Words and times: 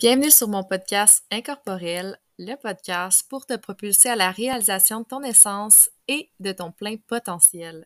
Bienvenue 0.00 0.30
sur 0.30 0.46
mon 0.46 0.62
podcast 0.62 1.24
Incorporel, 1.32 2.20
le 2.38 2.54
podcast 2.54 3.26
pour 3.28 3.46
te 3.46 3.56
propulser 3.56 4.08
à 4.08 4.14
la 4.14 4.30
réalisation 4.30 5.00
de 5.00 5.06
ton 5.06 5.24
essence 5.24 5.90
et 6.06 6.30
de 6.38 6.52
ton 6.52 6.70
plein 6.70 6.98
potentiel. 6.98 7.84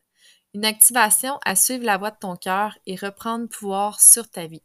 Une 0.53 0.67
activation 0.67 1.39
à 1.47 1.57
suivre 1.57 1.87
la 1.87 1.97
voie 1.97 2.11
de 2.11 2.19
ton 2.21 2.37
cœur 2.37 2.77
et 2.85 2.97
reprendre 2.97 3.49
pouvoir 3.49 3.99
sur 4.03 4.29
ta 4.29 4.47
vie. 4.47 4.63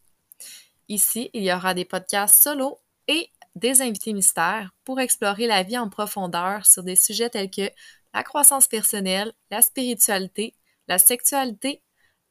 Ici, 0.89 1.29
il 1.31 1.41
y 1.41 1.53
aura 1.53 1.73
des 1.73 1.85
podcasts 1.85 2.43
solo 2.43 2.81
et 3.07 3.29
des 3.55 3.81
invités 3.81 4.11
mystères 4.11 4.73
pour 4.83 4.99
explorer 4.99 5.47
la 5.47 5.63
vie 5.63 5.77
en 5.77 5.87
profondeur 5.87 6.65
sur 6.65 6.83
des 6.83 6.97
sujets 6.97 7.29
tels 7.29 7.49
que 7.49 7.71
la 8.13 8.23
croissance 8.23 8.67
personnelle, 8.67 9.31
la 9.51 9.61
spiritualité, 9.61 10.53
la 10.89 10.97
sexualité, 10.97 11.81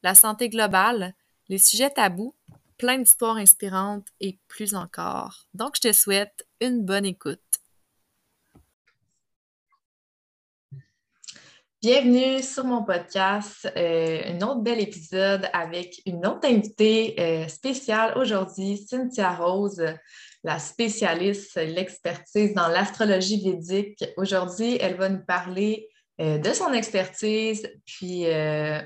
la 0.03 0.13
santé 0.13 0.47
globale, 0.47 1.15
les 1.49 1.57
sujets 1.57 1.89
tabous 1.89 2.35
plein 2.77 2.99
d'histoires 2.99 3.37
inspirantes 3.37 4.07
et 4.19 4.39
plus 4.47 4.75
encore. 4.75 5.45
Donc, 5.53 5.75
je 5.77 5.89
te 5.89 5.93
souhaite 5.93 6.47
une 6.61 6.85
bonne 6.85 7.05
écoute. 7.05 7.41
Bienvenue 11.81 12.41
sur 12.41 12.65
mon 12.65 12.83
podcast, 12.83 13.71
euh, 13.77 14.21
un 14.25 14.41
autre 14.41 14.61
bel 14.61 14.79
épisode 14.79 15.47
avec 15.53 16.01
une 16.07 16.25
autre 16.25 16.47
invitée 16.47 17.15
euh, 17.19 17.47
spéciale 17.47 18.17
aujourd'hui, 18.17 18.77
Cynthia 18.77 19.35
Rose, 19.35 19.83
la 20.43 20.57
spécialiste, 20.57 21.55
l'expertise 21.55 22.53
dans 22.55 22.67
l'astrologie 22.67 23.43
védique. 23.43 24.03
Aujourd'hui, 24.17 24.77
elle 24.81 24.97
va 24.97 25.09
nous 25.09 25.23
parler 25.23 25.87
euh, 26.19 26.39
de 26.39 26.51
son 26.51 26.73
expertise. 26.73 27.69
Puis, 27.85 28.25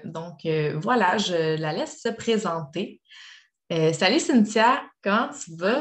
donc, 0.04 0.46
voilà, 0.82 1.18
je 1.18 1.58
la 1.58 1.71
laisse 1.71 2.02
se 2.02 2.10
présenter. 2.10 3.02
Euh, 3.71 3.93
salut 3.93 4.20
Cynthia, 4.20 4.84
comment 5.02 5.30
tu 5.30 5.55
vas? 5.55 5.79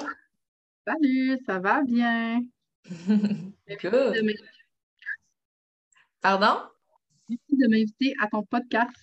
Salut, 0.86 1.36
ça 1.44 1.58
va 1.58 1.82
bien? 1.82 2.40
Pardon? 6.20 6.60
Merci 7.28 7.56
de 7.56 7.66
m'inviter 7.66 8.14
à 8.22 8.28
ton 8.28 8.44
podcast. 8.44 8.94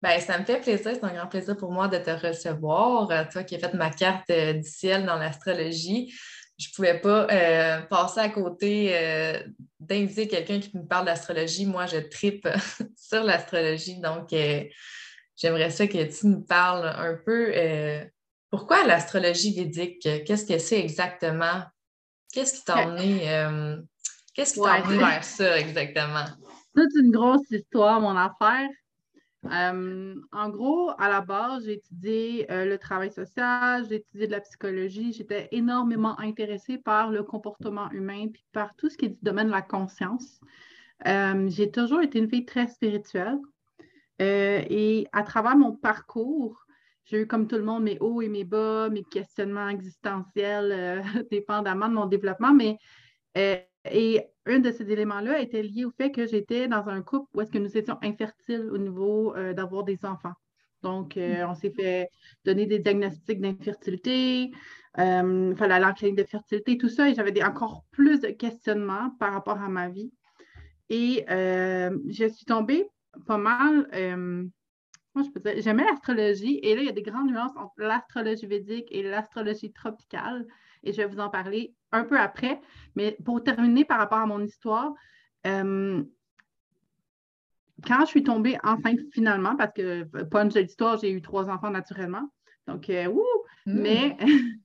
Ben, 0.00 0.20
ça 0.20 0.38
me 0.38 0.44
fait 0.44 0.60
plaisir, 0.60 0.92
c'est 0.94 1.02
un 1.02 1.14
grand 1.14 1.26
plaisir 1.26 1.56
pour 1.56 1.72
moi 1.72 1.88
de 1.88 1.98
te 1.98 2.10
recevoir. 2.10 3.10
Euh, 3.10 3.24
toi 3.28 3.42
qui 3.42 3.56
as 3.56 3.58
fait 3.58 3.74
ma 3.74 3.90
carte 3.90 4.30
euh, 4.30 4.52
du 4.52 4.68
ciel 4.68 5.04
dans 5.04 5.16
l'astrologie, 5.16 6.14
je 6.60 6.68
ne 6.68 6.74
pouvais 6.76 7.00
pas 7.00 7.26
passer 7.88 8.20
à 8.20 8.28
côté 8.28 8.94
d'inviter 9.80 10.28
quelqu'un 10.28 10.60
qui 10.60 10.76
me 10.76 10.86
parle 10.86 11.06
d'astrologie. 11.06 11.66
Moi, 11.66 11.86
je 11.86 11.98
tripe 11.98 12.48
sur 12.96 13.24
l'astrologie, 13.24 14.00
donc 14.00 14.32
j'aimerais 15.36 15.70
ça 15.70 15.88
que 15.88 16.04
tu 16.04 16.26
nous 16.28 16.42
parles 16.42 16.86
un 16.86 17.16
peu 17.16 17.52
pourquoi 18.50 18.86
l'astrologie 18.86 19.54
védique? 19.54 20.00
Qu'est-ce 20.00 20.46
que 20.46 20.58
c'est 20.58 20.80
exactement? 20.80 21.62
Qu'est-ce 22.32 22.58
qui 22.58 22.64
t'a 22.64 22.86
emmené, 22.86 23.34
euh, 23.34 23.76
qu'est-ce 24.34 24.54
qui 24.54 24.60
t'a 24.60 24.80
vers 24.80 25.24
ça 25.24 25.58
exactement? 25.58 26.24
C'est 26.74 27.00
une 27.00 27.10
grosse 27.10 27.50
histoire, 27.50 28.00
mon 28.00 28.16
affaire. 28.16 28.68
Euh, 29.46 30.14
en 30.32 30.48
gros, 30.50 30.90
à 30.98 31.08
la 31.08 31.20
base, 31.20 31.64
j'ai 31.64 31.74
étudié 31.74 32.50
euh, 32.50 32.64
le 32.64 32.76
travail 32.76 33.12
social, 33.12 33.86
j'ai 33.88 33.96
étudié 33.96 34.26
de 34.26 34.32
la 34.32 34.40
psychologie. 34.40 35.12
J'étais 35.12 35.48
énormément 35.52 36.18
intéressée 36.20 36.78
par 36.78 37.10
le 37.10 37.22
comportement 37.22 37.90
humain 37.90 38.28
puis 38.32 38.44
par 38.52 38.74
tout 38.76 38.90
ce 38.90 38.96
qui 38.96 39.06
est 39.06 39.10
du 39.10 39.18
domaine 39.22 39.46
de 39.46 39.52
la 39.52 39.62
conscience. 39.62 40.40
j'ai 41.04 41.70
toujours 41.70 42.00
été 42.00 42.18
une 42.18 42.28
fille 42.28 42.44
très 42.44 42.66
spirituelle. 42.66 43.38
et 44.20 45.06
à 45.12 45.22
travers 45.22 45.56
mon 45.56 45.72
parcours, 45.72 46.66
j'ai 47.08 47.22
eu, 47.22 47.26
comme 47.26 47.48
tout 47.48 47.56
le 47.56 47.62
monde, 47.62 47.84
mes 47.84 47.98
hauts 48.00 48.20
et 48.20 48.28
mes 48.28 48.44
bas, 48.44 48.90
mes 48.90 49.02
questionnements 49.02 49.68
existentiels, 49.68 50.72
euh, 50.72 51.02
dépendamment 51.30 51.88
de 51.88 51.94
mon 51.94 52.06
développement. 52.06 52.52
Mais, 52.52 52.76
euh, 53.38 53.56
et 53.90 54.22
un 54.44 54.58
de 54.58 54.70
ces 54.70 54.90
éléments-là 54.90 55.40
était 55.40 55.62
lié 55.62 55.86
au 55.86 55.90
fait 55.90 56.10
que 56.10 56.26
j'étais 56.26 56.68
dans 56.68 56.86
un 56.88 57.00
couple 57.00 57.28
où 57.34 57.40
est-ce 57.40 57.50
que 57.50 57.58
nous 57.58 57.76
étions 57.76 57.98
infertiles 58.02 58.68
au 58.70 58.76
niveau 58.76 59.34
euh, 59.36 59.54
d'avoir 59.54 59.84
des 59.84 60.04
enfants. 60.04 60.34
Donc, 60.82 61.16
mm. 61.16 61.46
on 61.48 61.54
s'est 61.54 61.72
fait 61.72 62.08
donner 62.44 62.66
des 62.66 62.78
diagnostics 62.78 63.40
d'infertilité, 63.40 64.52
il 64.96 65.54
fallait 65.56 65.74
aller 65.74 65.84
en 65.84 65.92
clinique 65.92 66.18
de 66.18 66.24
fertilité, 66.24 66.76
tout 66.76 66.88
ça, 66.88 67.08
et 67.08 67.14
j'avais 67.14 67.42
encore 67.42 67.84
plus 67.90 68.20
de 68.20 68.28
questionnements 68.28 69.10
par 69.18 69.32
rapport 69.32 69.60
à 69.60 69.68
ma 69.68 69.88
vie. 69.88 70.12
Et 70.88 71.24
je 71.28 72.28
suis 72.32 72.44
tombée 72.44 72.88
pas 73.26 73.38
mal 73.38 73.88
je 75.22 75.30
peux 75.30 75.40
dire, 75.40 75.62
j'aimais 75.62 75.84
l'astrologie 75.84 76.58
et 76.62 76.74
là, 76.74 76.82
il 76.82 76.86
y 76.86 76.90
a 76.90 76.92
des 76.92 77.02
grandes 77.02 77.30
nuances 77.30 77.56
entre 77.56 77.74
l'astrologie 77.78 78.46
védique 78.46 78.88
et 78.90 79.02
l'astrologie 79.02 79.72
tropicale 79.72 80.46
et 80.82 80.92
je 80.92 80.98
vais 80.98 81.06
vous 81.06 81.20
en 81.20 81.30
parler 81.30 81.74
un 81.92 82.04
peu 82.04 82.18
après. 82.18 82.60
Mais 82.94 83.16
pour 83.24 83.42
terminer 83.42 83.84
par 83.84 83.98
rapport 83.98 84.18
à 84.18 84.26
mon 84.26 84.42
histoire, 84.42 84.92
euh, 85.46 86.02
quand 87.86 88.00
je 88.00 88.06
suis 88.06 88.22
tombée 88.22 88.58
enceinte 88.64 89.00
finalement, 89.12 89.56
parce 89.56 89.72
que 89.72 90.04
punch 90.24 90.54
de 90.54 90.60
l'histoire, 90.60 90.98
j'ai 90.98 91.10
eu 91.10 91.22
trois 91.22 91.48
enfants 91.48 91.70
naturellement, 91.70 92.28
donc, 92.66 92.90
euh, 92.90 93.06
ouh, 93.06 93.24
hmm. 93.66 93.80
mais 93.80 94.16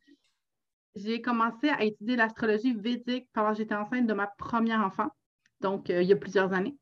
j'ai 0.95 1.21
commencé 1.21 1.69
à 1.69 1.83
étudier 1.83 2.15
l'astrologie 2.15 2.73
védique 2.73 3.27
pendant 3.33 3.51
que 3.51 3.57
j'étais 3.57 3.75
enceinte 3.75 4.07
de 4.07 4.13
ma 4.13 4.27
première 4.27 4.81
enfant, 4.81 5.09
donc 5.61 5.89
euh, 5.89 6.01
il 6.01 6.09
y 6.09 6.13
a 6.13 6.17
plusieurs 6.17 6.53
années. 6.53 6.75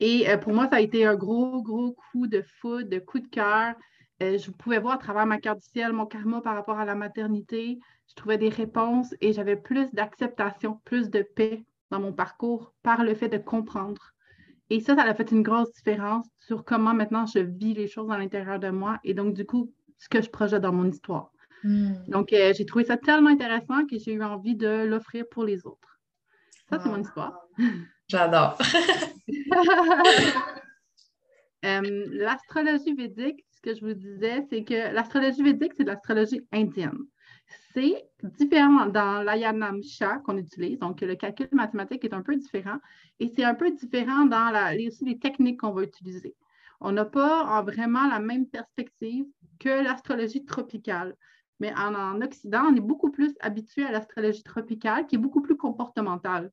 Et 0.00 0.28
euh, 0.28 0.38
pour 0.38 0.52
moi, 0.52 0.66
ça 0.68 0.76
a 0.76 0.80
été 0.80 1.04
un 1.04 1.14
gros, 1.14 1.62
gros 1.62 1.92
coup 1.92 2.26
de 2.26 2.42
foudre, 2.42 2.88
de 2.88 2.98
coup 2.98 3.20
de 3.20 3.28
cœur. 3.28 3.74
Euh, 4.22 4.38
je 4.38 4.50
pouvais 4.50 4.78
voir 4.78 4.94
à 4.94 4.98
travers 4.98 5.26
ma 5.26 5.38
carte 5.38 5.60
du 5.60 5.68
ciel 5.68 5.92
mon 5.92 6.06
karma 6.06 6.40
par 6.40 6.54
rapport 6.54 6.78
à 6.78 6.84
la 6.84 6.94
maternité. 6.94 7.78
Je 8.08 8.14
trouvais 8.14 8.38
des 8.38 8.48
réponses 8.48 9.14
et 9.20 9.32
j'avais 9.32 9.56
plus 9.56 9.90
d'acceptation, 9.92 10.80
plus 10.84 11.10
de 11.10 11.22
paix 11.22 11.64
dans 11.90 12.00
mon 12.00 12.12
parcours 12.12 12.72
par 12.82 13.04
le 13.04 13.14
fait 13.14 13.28
de 13.28 13.38
comprendre. 13.38 14.12
Et 14.70 14.80
ça, 14.80 14.94
ça 14.94 15.02
a 15.02 15.14
fait 15.14 15.30
une 15.32 15.42
grosse 15.42 15.72
différence 15.72 16.26
sur 16.38 16.64
comment 16.64 16.94
maintenant 16.94 17.26
je 17.26 17.40
vis 17.40 17.74
les 17.74 17.88
choses 17.88 18.10
à 18.10 18.18
l'intérieur 18.18 18.58
de 18.58 18.70
moi 18.70 18.98
et 19.04 19.14
donc, 19.14 19.34
du 19.34 19.44
coup, 19.44 19.72
ce 19.98 20.08
que 20.08 20.22
je 20.22 20.30
projette 20.30 20.62
dans 20.62 20.72
mon 20.72 20.88
histoire. 20.88 21.32
Hmm. 21.62 21.92
Donc, 22.08 22.32
euh, 22.32 22.52
j'ai 22.56 22.64
trouvé 22.64 22.84
ça 22.84 22.96
tellement 22.96 23.30
intéressant 23.30 23.84
que 23.86 23.98
j'ai 23.98 24.14
eu 24.14 24.22
envie 24.22 24.56
de 24.56 24.84
l'offrir 24.84 25.24
pour 25.30 25.44
les 25.44 25.66
autres. 25.66 26.00
Ça, 26.70 26.78
c'est 26.78 26.88
mon 26.88 27.00
histoire. 27.00 27.34
J'adore. 28.10 28.58
Euh, 31.62 32.06
l'astrologie 32.12 32.94
védique, 32.94 33.44
ce 33.50 33.60
que 33.60 33.74
je 33.74 33.84
vous 33.84 33.92
disais, 33.92 34.46
c'est 34.48 34.64
que 34.64 34.94
l'astrologie 34.94 35.42
védique, 35.42 35.74
c'est 35.76 35.84
de 35.84 35.90
l'astrologie 35.90 36.40
indienne. 36.52 36.96
C'est 37.74 38.08
différent 38.38 38.86
dans 38.86 39.22
l'ayanamsha 39.22 40.20
qu'on 40.24 40.38
utilise, 40.38 40.78
donc 40.78 41.02
le 41.02 41.16
calcul 41.16 41.48
mathématique 41.52 42.02
est 42.06 42.14
un 42.14 42.22
peu 42.22 42.34
différent, 42.34 42.78
et 43.18 43.28
c'est 43.28 43.44
un 43.44 43.54
peu 43.54 43.70
différent 43.72 44.24
dans 44.24 44.74
les 44.74 45.18
techniques 45.18 45.60
qu'on 45.60 45.72
va 45.72 45.82
utiliser. 45.82 46.34
On 46.80 46.92
n'a 46.92 47.04
pas 47.04 47.60
vraiment 47.60 48.08
la 48.08 48.20
même 48.20 48.46
perspective 48.46 49.26
que 49.58 49.84
l'astrologie 49.84 50.46
tropicale. 50.46 51.14
Mais 51.60 51.74
en, 51.74 52.22
Occident, 52.22 52.68
on 52.70 52.74
est 52.74 52.80
beaucoup 52.80 53.10
plus 53.10 53.34
habitué 53.40 53.84
à 53.84 53.92
l'astrologie 53.92 54.42
tropicale, 54.42 55.06
qui 55.06 55.16
est 55.16 55.18
beaucoup 55.18 55.42
plus 55.42 55.58
comportementale. 55.58 56.50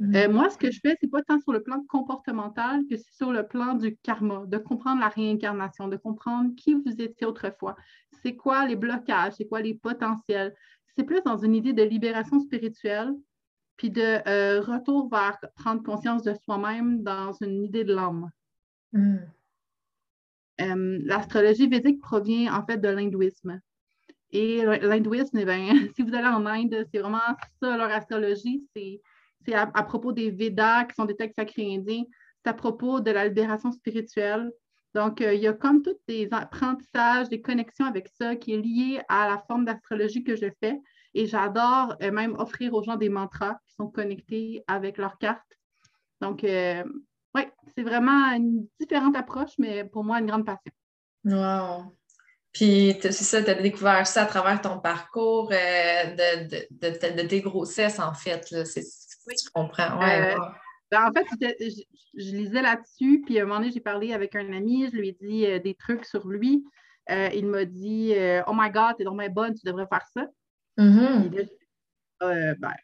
Euh, 0.00 0.28
mhm. 0.28 0.32
moi, 0.32 0.48
ce 0.48 0.56
que 0.56 0.70
je 0.70 0.80
fais, 0.80 0.96
c'est 1.00 1.10
pas 1.10 1.22
tant 1.22 1.38
sur 1.40 1.52
le 1.52 1.62
plan 1.62 1.82
comportemental 1.88 2.82
que 2.88 2.96
c'est 2.96 3.12
sur 3.12 3.32
le 3.32 3.46
plan 3.46 3.74
du 3.74 3.96
karma, 3.98 4.44
de 4.46 4.56
comprendre 4.56 5.00
la 5.00 5.08
réincarnation, 5.08 5.88
de 5.88 5.96
comprendre 5.96 6.54
qui 6.56 6.74
vous 6.74 7.00
étiez 7.00 7.26
autrefois. 7.26 7.76
C'est 8.22 8.34
quoi 8.34 8.66
les 8.66 8.76
blocages, 8.76 9.34
c'est 9.36 9.46
quoi 9.46 9.60
les 9.60 9.74
potentiels? 9.74 10.54
C'est 10.96 11.04
plus 11.04 11.22
dans 11.22 11.36
une 11.36 11.54
idée 11.54 11.74
de 11.74 11.82
libération 11.82 12.40
spirituelle, 12.40 13.14
puis 13.76 13.90
de 13.90 14.26
euh, 14.26 14.60
retour 14.62 15.10
vers 15.10 15.38
prendre 15.54 15.82
conscience 15.82 16.22
de 16.22 16.34
soi-même 16.44 17.02
dans 17.02 17.32
une 17.40 17.64
idée 17.64 17.84
de 17.84 17.94
l'âme. 17.94 18.30
Mhm. 18.92 19.20
Euh, 20.62 20.98
l'astrologie 21.04 21.68
védique 21.68 22.00
provient 22.00 22.54
en 22.54 22.64
fait 22.64 22.78
de 22.78 22.88
l'hindouisme. 22.88 23.60
Et 24.32 24.64
l'hindouisme, 24.64 25.38
eh 25.38 25.44
si 25.96 26.02
vous 26.02 26.14
allez 26.14 26.28
en 26.28 26.46
Inde, 26.46 26.86
c'est 26.90 27.00
vraiment 27.00 27.18
ça, 27.60 27.76
leur 27.76 27.90
astrologie, 27.90 28.64
c'est 28.74 29.00
c'est 29.44 29.54
à, 29.54 29.66
propos 29.66 30.12
des 30.12 30.30
Védas, 30.30 30.84
qui 30.84 30.94
sont 30.94 31.04
des 31.04 31.16
textes 31.16 31.36
sacrés 31.36 31.74
indiens. 31.74 32.04
C'est 32.44 32.50
à 32.50 32.54
propos 32.54 33.00
de 33.00 33.10
la 33.10 33.26
libération 33.26 33.72
spirituelle. 33.72 34.50
Donc, 34.94 35.20
euh, 35.20 35.34
il 35.34 35.40
y 35.40 35.46
a 35.46 35.52
comme 35.52 35.82
tous 35.82 35.96
des 36.08 36.28
apprentissages, 36.32 37.28
des 37.28 37.40
connexions 37.40 37.86
avec 37.86 38.08
ça 38.18 38.36
qui 38.36 38.54
est 38.54 38.58
lié 38.58 39.00
à 39.08 39.28
la 39.28 39.42
forme 39.46 39.64
d'astrologie 39.64 40.24
que 40.24 40.36
je 40.36 40.46
fais. 40.60 40.80
Et 41.14 41.26
j'adore 41.26 41.96
euh, 42.02 42.10
même 42.10 42.34
offrir 42.38 42.74
aux 42.74 42.82
gens 42.82 42.96
des 42.96 43.08
mantras 43.08 43.58
qui 43.66 43.74
sont 43.74 43.88
connectés 43.88 44.64
avec 44.66 44.98
leurs 44.98 45.18
cartes. 45.18 45.58
Donc, 46.20 46.44
euh, 46.44 46.82
oui, 47.34 47.42
c'est 47.74 47.82
vraiment 47.82 48.32
une 48.32 48.66
différente 48.78 49.16
approche, 49.16 49.52
mais 49.58 49.84
pour 49.84 50.04
moi, 50.04 50.18
une 50.18 50.26
grande 50.26 50.44
passion. 50.44 50.72
Wow! 51.24 51.96
Puis, 52.52 52.96
c'est 53.00 53.12
ça, 53.12 53.42
tu 53.42 53.50
as 53.50 53.54
découvert 53.54 54.06
ça 54.06 54.22
à 54.22 54.26
travers 54.26 54.60
ton 54.60 54.80
parcours 54.80 55.50
de, 55.50 56.48
de, 56.48 57.26
tes 57.26 57.40
grossesses, 57.40 58.00
en 58.00 58.12
fait. 58.12 58.52
Je 59.28 59.50
comprends. 59.52 60.02
Euh, 60.02 60.34
ben, 60.90 61.08
en 61.08 61.12
fait, 61.12 61.26
je, 61.40 62.32
lisais 62.32 62.62
là-dessus, 62.62 63.22
puis 63.24 63.38
à 63.38 63.42
un 63.42 63.46
moment 63.46 63.60
donné, 63.60 63.72
j'ai 63.72 63.80
parlé 63.80 64.12
avec 64.12 64.34
un 64.34 64.52
ami, 64.52 64.88
je 64.90 64.96
lui 64.96 65.08
ai 65.08 65.12
dit 65.20 65.46
euh, 65.46 65.58
des 65.58 65.74
trucs 65.74 66.04
sur 66.04 66.26
lui. 66.26 66.64
Euh, 67.10 67.28
il 67.34 67.46
m'a 67.46 67.64
dit 67.64 68.14
Oh 68.46 68.52
my 68.54 68.70
God, 68.70 68.96
t'es 68.98 69.04
donc 69.04 69.20
bonne, 69.30 69.54
tu 69.54 69.64
devrais 69.64 69.86
faire 69.86 70.06
ça. 70.14 70.26
Mm-hmm. 70.78 71.48
ben, 72.20 72.74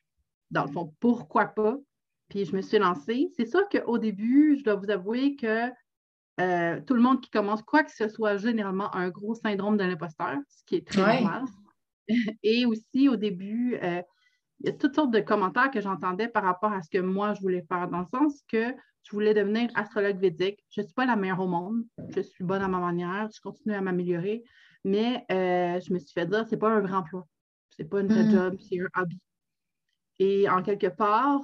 dans 0.51 0.65
le 0.65 0.73
fond, 0.73 0.95
pourquoi 1.01 1.47
pas? 1.47 1.77
Puis 2.29 2.45
je 2.45 2.57
me 2.57 2.63
suis 2.63 2.79
lancée. 2.79 3.31
C'est 3.37 3.47
sûr 3.47 3.69
qu'au 3.69 3.99
début, 3.99 4.57
je 4.59 4.65
dois 4.65 4.75
vous 4.75 4.91
avouer 4.91 5.37
que 5.37 5.71
euh, 6.39 6.81
tout 6.87 6.95
le 6.95 7.01
monde 7.01 7.21
qui 7.23 7.31
commence 7.31 7.63
quoi 7.63 7.83
que 7.83 7.91
ce 7.91 8.09
soit 8.09 8.37
généralement 8.37 8.95
un 8.95 9.09
gros 9.09 9.35
syndrome 9.35 9.77
de 9.79 9.85
l'imposteur, 9.85 10.37
ce 10.49 10.65
qui 10.67 10.77
est 10.77 10.87
très 10.87 11.23
normal. 11.23 11.45
Et 12.43 12.67
aussi, 12.67 13.09
au 13.09 13.17
début, 13.17 13.79
euh, 13.83 14.03
il 14.61 14.67
y 14.67 14.69
a 14.71 14.73
toutes 14.73 14.95
sortes 14.95 15.11
de 15.11 15.21
commentaires 15.21 15.71
que 15.71 15.81
j'entendais 15.81 16.29
par 16.29 16.43
rapport 16.43 16.73
à 16.73 16.83
ce 16.83 16.89
que 16.91 16.99
moi, 16.99 17.35
je 17.35 17.41
voulais 17.41 17.65
faire, 17.69 17.89
dans 17.89 18.01
le 18.01 18.07
sens 18.07 18.43
que 18.49 18.75
je 19.03 19.11
voulais 19.13 19.35
devenir 19.35 19.71
astrologue 19.75 20.19
védique. 20.19 20.65
Je 20.71 20.81
ne 20.81 20.87
suis 20.87 20.95
pas 20.95 21.07
la 21.07 21.17
meilleure 21.17 21.41
au 21.41 21.47
monde. 21.47 21.85
Je 22.15 22.21
suis 22.21 22.43
bonne 22.43 22.63
à 22.63 22.69
ma 22.69 22.81
manière. 22.81 23.29
Je 23.35 23.41
continue 23.41 23.75
à 23.75 23.81
m'améliorer. 23.81 24.43
Mais 24.85 25.25
euh, 25.31 25.81
je 25.81 25.93
me 25.93 25.99
suis 25.99 26.13
fait 26.13 26.27
dire, 26.27 26.47
ce 26.47 26.53
n'est 26.53 26.59
pas 26.59 26.71
un 26.71 26.81
vrai 26.81 26.95
emploi. 26.95 27.27
Ce 27.71 27.83
n'est 27.83 27.89
pas 27.89 28.01
un 28.01 28.07
vrai 28.07 28.25
mm. 28.25 28.31
job, 28.31 28.57
c'est 28.61 28.81
un 28.81 29.03
hobby. 29.03 29.21
Et 30.19 30.49
en 30.49 30.63
quelque 30.63 30.87
part, 30.87 31.43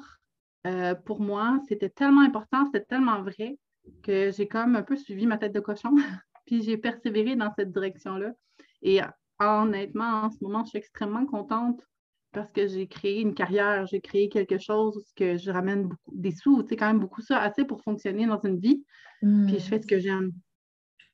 pour 1.05 1.20
moi, 1.20 1.61
c'était 1.69 1.91
tellement 1.91 2.23
important, 2.23 2.64
c'était 2.67 2.85
tellement 2.85 3.23
vrai 3.23 3.59
que 4.03 4.31
j'ai 4.31 4.49
comme 4.49 4.76
un 4.76 4.82
peu 4.82 4.97
suivi 4.97 5.26
ma 5.26 5.38
tête 5.38 5.53
de 5.53 5.61
cochon, 5.61 5.91
puis 6.47 6.62
j'ai 6.62 6.79
persévéré 6.79 7.37
dans 7.37 7.53
cette 7.56 7.73
direction-là. 7.73 8.32
Et 8.81 9.00
honnêtement, 9.41 10.23
en 10.23 10.31
ce 10.31 10.38
moment, 10.41 10.64
je 10.64 10.70
suis 10.70 10.79
extrêmement 10.79 11.26
contente 11.26 11.82
parce 12.32 12.50
que 12.50 12.67
j'ai 12.67 12.87
créé 12.87 13.20
une 13.20 13.34
carrière, 13.34 13.87
j'ai 13.87 14.00
créé 14.00 14.29
quelque 14.29 14.58
chose 14.58 15.12
que 15.17 15.37
je 15.37 15.50
ramène 15.50 15.88
beaucoup, 15.88 16.12
des 16.14 16.32
sous, 16.32 16.62
tu 16.62 16.70
sais, 16.70 16.76
quand 16.76 16.87
même 16.87 16.99
beaucoup 16.99 17.20
ça, 17.20 17.40
assez 17.40 17.64
pour 17.64 17.82
fonctionner 17.82 18.26
dans 18.26 18.40
une 18.40 18.58
vie. 18.58 18.84
Puis 19.20 19.58
je 19.58 19.64
fais 19.64 19.81
ce 19.81 19.87
que 19.87 19.99
j'aime. 19.99 20.32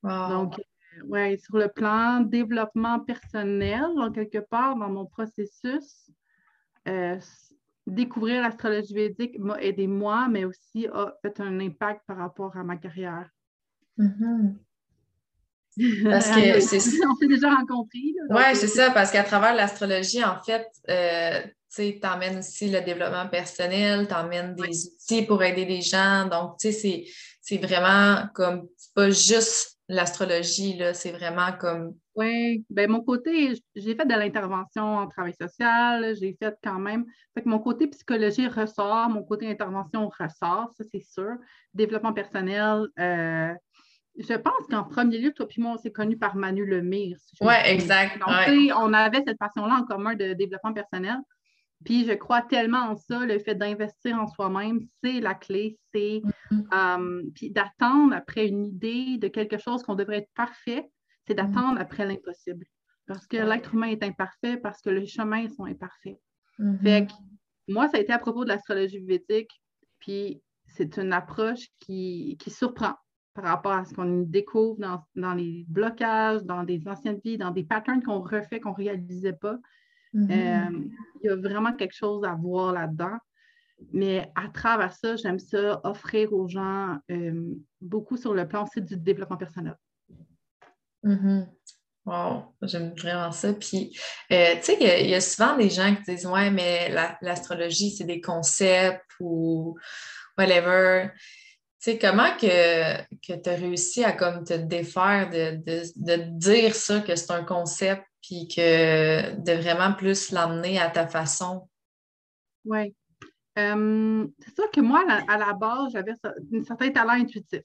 Donc, 0.03 0.59
euh, 0.59 1.05
ouais, 1.07 1.37
sur 1.37 1.59
le 1.59 1.69
plan 1.69 2.21
développement 2.21 3.01
personnel, 3.01 3.85
en 3.97 4.11
quelque 4.13 4.39
part, 4.39 4.77
dans 4.77 4.89
mon 4.89 5.07
processus, 5.07 6.11
euh, 6.87 7.19
découvrir 7.87 8.43
l'astrologie 8.43 8.95
védique 8.95 9.39
m'a 9.39 9.61
aidé 9.61 9.87
moi, 9.87 10.29
mais 10.29 10.45
aussi 10.45 10.87
a 10.87 11.13
fait 11.23 11.41
un 11.41 11.61
impact 11.61 12.03
par 12.07 12.19
rapport 12.19 12.57
à 12.57 12.63
ma 12.63 12.77
carrière. 12.77 13.29
Mm-hmm. 13.99 14.57
Parce 16.05 16.29
que 16.29 16.61
c'est 16.61 16.79
On 17.07 17.15
s'est 17.17 17.29
déjà 17.29 17.51
rencontrés. 17.51 18.15
Oui, 18.31 18.43
c'est 18.55 18.69
ça, 18.69 18.91
parce 18.91 19.11
qu'à 19.11 19.23
travers 19.23 19.55
l'astrologie, 19.55 20.25
en 20.25 20.43
fait, 20.43 20.67
euh, 20.91 21.41
tu 21.75 22.01
emmènes 22.05 22.39
aussi 22.39 22.69
le 22.71 22.81
développement 22.81 23.29
personnel, 23.29 24.07
tu 24.09 24.15
emmènes 24.15 24.55
des 24.55 24.87
outils 24.87 25.23
pour 25.23 25.43
aider 25.43 25.65
les 25.65 25.83
gens. 25.83 26.27
Donc, 26.27 26.59
tu 26.59 26.73
sais, 26.73 27.05
c'est 27.41 27.59
vraiment 27.59 28.27
comme, 28.35 28.69
pas 28.95 29.11
juste 29.11 29.79
l'astrologie, 29.89 30.81
c'est 30.95 31.13
vraiment 31.13 31.53
comme 31.59 31.95
oui, 32.19 32.65
ben 32.69 32.91
mon 32.91 33.01
côté, 33.01 33.55
j'ai 33.77 33.95
fait 33.95 34.05
de 34.05 34.13
l'intervention 34.13 34.83
en 34.83 35.07
travail 35.07 35.35
social, 35.41 36.17
j'ai 36.17 36.37
fait 36.37 36.53
quand 36.65 36.81
même. 36.81 37.07
Fait 37.33 37.45
que 37.45 37.49
mon 37.49 37.61
côté 37.61 37.87
psychologie 37.87 38.49
ressort, 38.49 39.09
mon 39.09 39.23
côté 39.23 39.49
intervention 39.49 40.09
ressort, 40.09 40.73
ça 40.77 40.85
c'est 40.91 41.01
sûr. 41.01 41.37
Développement 41.73 42.13
personnel, 42.13 42.89
euh, 42.99 43.55
je 44.19 44.35
pense 44.35 44.67
qu'en 44.69 44.85
premier 44.85 45.19
lieu, 45.19 45.33
toi 45.33 45.47
et 45.49 45.61
moi, 45.61 45.73
on 45.75 45.77
s'est 45.79 45.93
connus 45.93 46.19
par 46.19 46.37
Manu 46.37 46.67
Lemire. 46.67 47.17
oui, 47.41 47.55
exact. 47.65 48.19
Donc, 48.19 48.31
on 48.77 48.93
avait 48.93 49.23
cette 49.27 49.39
passion-là 49.39 49.77
en 49.81 49.85
commun 49.85 50.15
de 50.15 50.33
développement 50.33 50.73
personnel. 50.73 51.17
Puis 51.85 52.05
je 52.05 52.13
crois 52.13 52.43
tellement 52.43 52.91
en 52.91 52.97
ça, 52.97 53.25
le 53.25 53.39
fait 53.39 53.55
d'investir 53.55 54.19
en 54.19 54.27
soi-même, 54.27 54.81
c'est 55.03 55.21
la 55.21 55.35
clé, 55.35 55.79
c'est 55.95 56.23
mm-hmm. 56.51 56.65
euh, 56.75 57.23
puis 57.37 57.51
d'attendre 57.51 58.17
après 58.17 58.49
une 58.49 58.67
idée 58.67 59.17
de 59.17 59.29
quelque 59.29 59.59
chose 59.59 59.85
qu'on 59.85 59.95
devrait 59.95 60.19
être 60.19 60.31
parfait 60.35 60.91
c'est 61.29 61.35
mm. 61.35 61.37
d'attendre 61.37 61.81
après 61.81 62.07
l'impossible. 62.07 62.67
Parce 63.07 63.27
que 63.27 63.37
l'être 63.37 63.75
humain 63.75 63.89
est 63.89 64.03
imparfait, 64.03 64.57
parce 64.57 64.83
que 64.83 64.91
les 64.91 65.07
chemins 65.07 65.49
sont 65.49 65.65
imparfaits. 65.65 66.19
Mm-hmm. 66.59 66.83
Fait 66.83 67.07
que, 67.07 67.13
moi, 67.69 67.89
ça 67.89 67.99
a 67.99 68.01
été 68.01 68.13
à 68.13 68.19
propos 68.19 68.45
de 68.45 68.49
l'astrologie 68.49 68.99
védique, 68.99 69.51
puis 70.01 70.43
c'est 70.67 70.97
une 70.97 71.13
approche 71.13 71.69
qui, 71.81 72.37
surprend 72.49 72.95
par 73.41 73.53
rapport 73.53 73.73
à 73.73 73.85
ce 73.85 73.95
qu'on 73.95 74.23
découvre 74.23 74.79
dans, 75.15 75.35
les 75.35 75.65
blocages, 75.69 76.43
dans 76.43 76.65
des 76.65 76.83
anciennes 76.89 77.21
vies, 77.25 77.39
dans 77.39 77.53
des 77.53 77.63
patterns 77.63 78.03
qu'on 78.03 78.21
refait, 78.21 78.59
qu'on 78.59 78.71
ne 78.71 78.77
réalisait 78.77 79.33
pas. 79.33 79.57
Mm-hmm. 80.13 80.33
Euh, 80.33 80.89
il 81.23 81.27
y 81.27 81.29
a 81.29 81.37
vraiment 81.37 81.73
quelque 81.73 81.95
chose 81.95 82.25
à 82.25 82.35
voir 82.35 82.73
là-dedans. 82.73 83.17
Mais 83.93 84.29
à 84.35 84.49
travers 84.49 84.93
ça, 84.93 85.15
j'aime 85.15 85.39
ça 85.39 85.81
offrir 85.85 86.33
aux 86.33 86.49
gens 86.49 86.99
euh, 87.13 87.55
beaucoup 87.81 88.17
sur 88.17 88.35
le 88.35 88.49
plan 88.49 88.65
aussi 88.65 88.83
du 88.83 88.97
développement 88.97 89.37
personnel. 89.37 89.77
Mm-hmm. 91.05 91.47
Wow, 92.07 92.43
j'aime 92.63 92.93
vraiment 92.97 93.31
ça. 93.31 93.53
Puis, 93.53 93.97
euh, 94.33 94.57
tu 94.57 94.63
sais, 94.63 95.05
il 95.05 95.11
y, 95.11 95.15
a 95.15 95.21
souvent 95.21 95.57
des 95.57 95.71
gens 95.71 95.95
qui 95.95 96.11
disent 96.11 96.27
Ouais, 96.27 96.51
mais 96.51 96.91
l'astrologie, 97.21 97.93
c'est 97.93 98.05
des 98.05 98.21
concepts 98.21 99.05
ou 99.21 99.79
whatever. 100.37 101.11
Tu 101.81 101.93
sais, 101.93 101.99
comment 101.99 102.31
que, 102.41 103.03
que 103.25 103.41
tu 103.41 103.49
as 103.49 103.55
réussi 103.55 104.05
à 104.05 104.13
comme 104.13 104.43
te 104.43 104.55
défaire 104.55 105.31
de, 105.31 105.63
de, 105.65 106.39
dire 106.39 106.75
ça, 106.75 107.01
que 107.01 107.15
c'est 107.15 107.31
un 107.31 107.45
concept, 107.45 108.03
puis 108.21 108.49
que 108.49 109.37
de 109.37 109.53
vraiment 109.53 109.93
plus 109.93 110.33
l'emmener 110.33 110.81
à 110.81 110.91
ta 110.91 111.07
façon? 111.07 111.69
Oui. 112.65 112.95
Euh, 113.59 114.27
c'est 114.41 114.55
sûr 114.55 114.71
que 114.73 114.81
moi, 114.81 115.05
à 115.29 115.39
la 115.39 115.53
base, 115.53 115.93
j'avais 115.93 116.13
un 116.13 116.65
certain 116.65 116.91
talent 116.91 117.13
intuitif. 117.13 117.63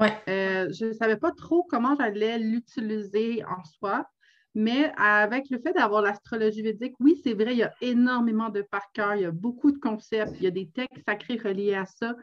Euh, 0.00 0.68
je 0.72 0.86
ne 0.86 0.92
savais 0.92 1.16
pas 1.16 1.32
trop 1.32 1.64
comment 1.64 1.94
j'allais 1.96 2.38
l'utiliser 2.38 3.44
en 3.44 3.62
soi, 3.64 4.06
mais 4.54 4.92
avec 4.96 5.48
le 5.50 5.58
fait 5.58 5.72
d'avoir 5.72 6.02
l'astrologie 6.02 6.62
védique, 6.62 6.94
oui, 7.00 7.20
c'est 7.22 7.34
vrai, 7.34 7.52
il 7.52 7.58
y 7.58 7.62
a 7.62 7.72
énormément 7.80 8.48
de 8.48 8.62
par 8.62 8.90
cœur, 8.92 9.14
il 9.14 9.22
y 9.22 9.24
a 9.24 9.30
beaucoup 9.30 9.70
de 9.70 9.78
concepts, 9.78 10.32
il 10.38 10.44
y 10.44 10.46
a 10.46 10.50
des 10.50 10.68
textes 10.68 11.04
sacrés 11.06 11.40
reliés 11.42 11.74
à 11.74 11.86
ça. 11.86 12.14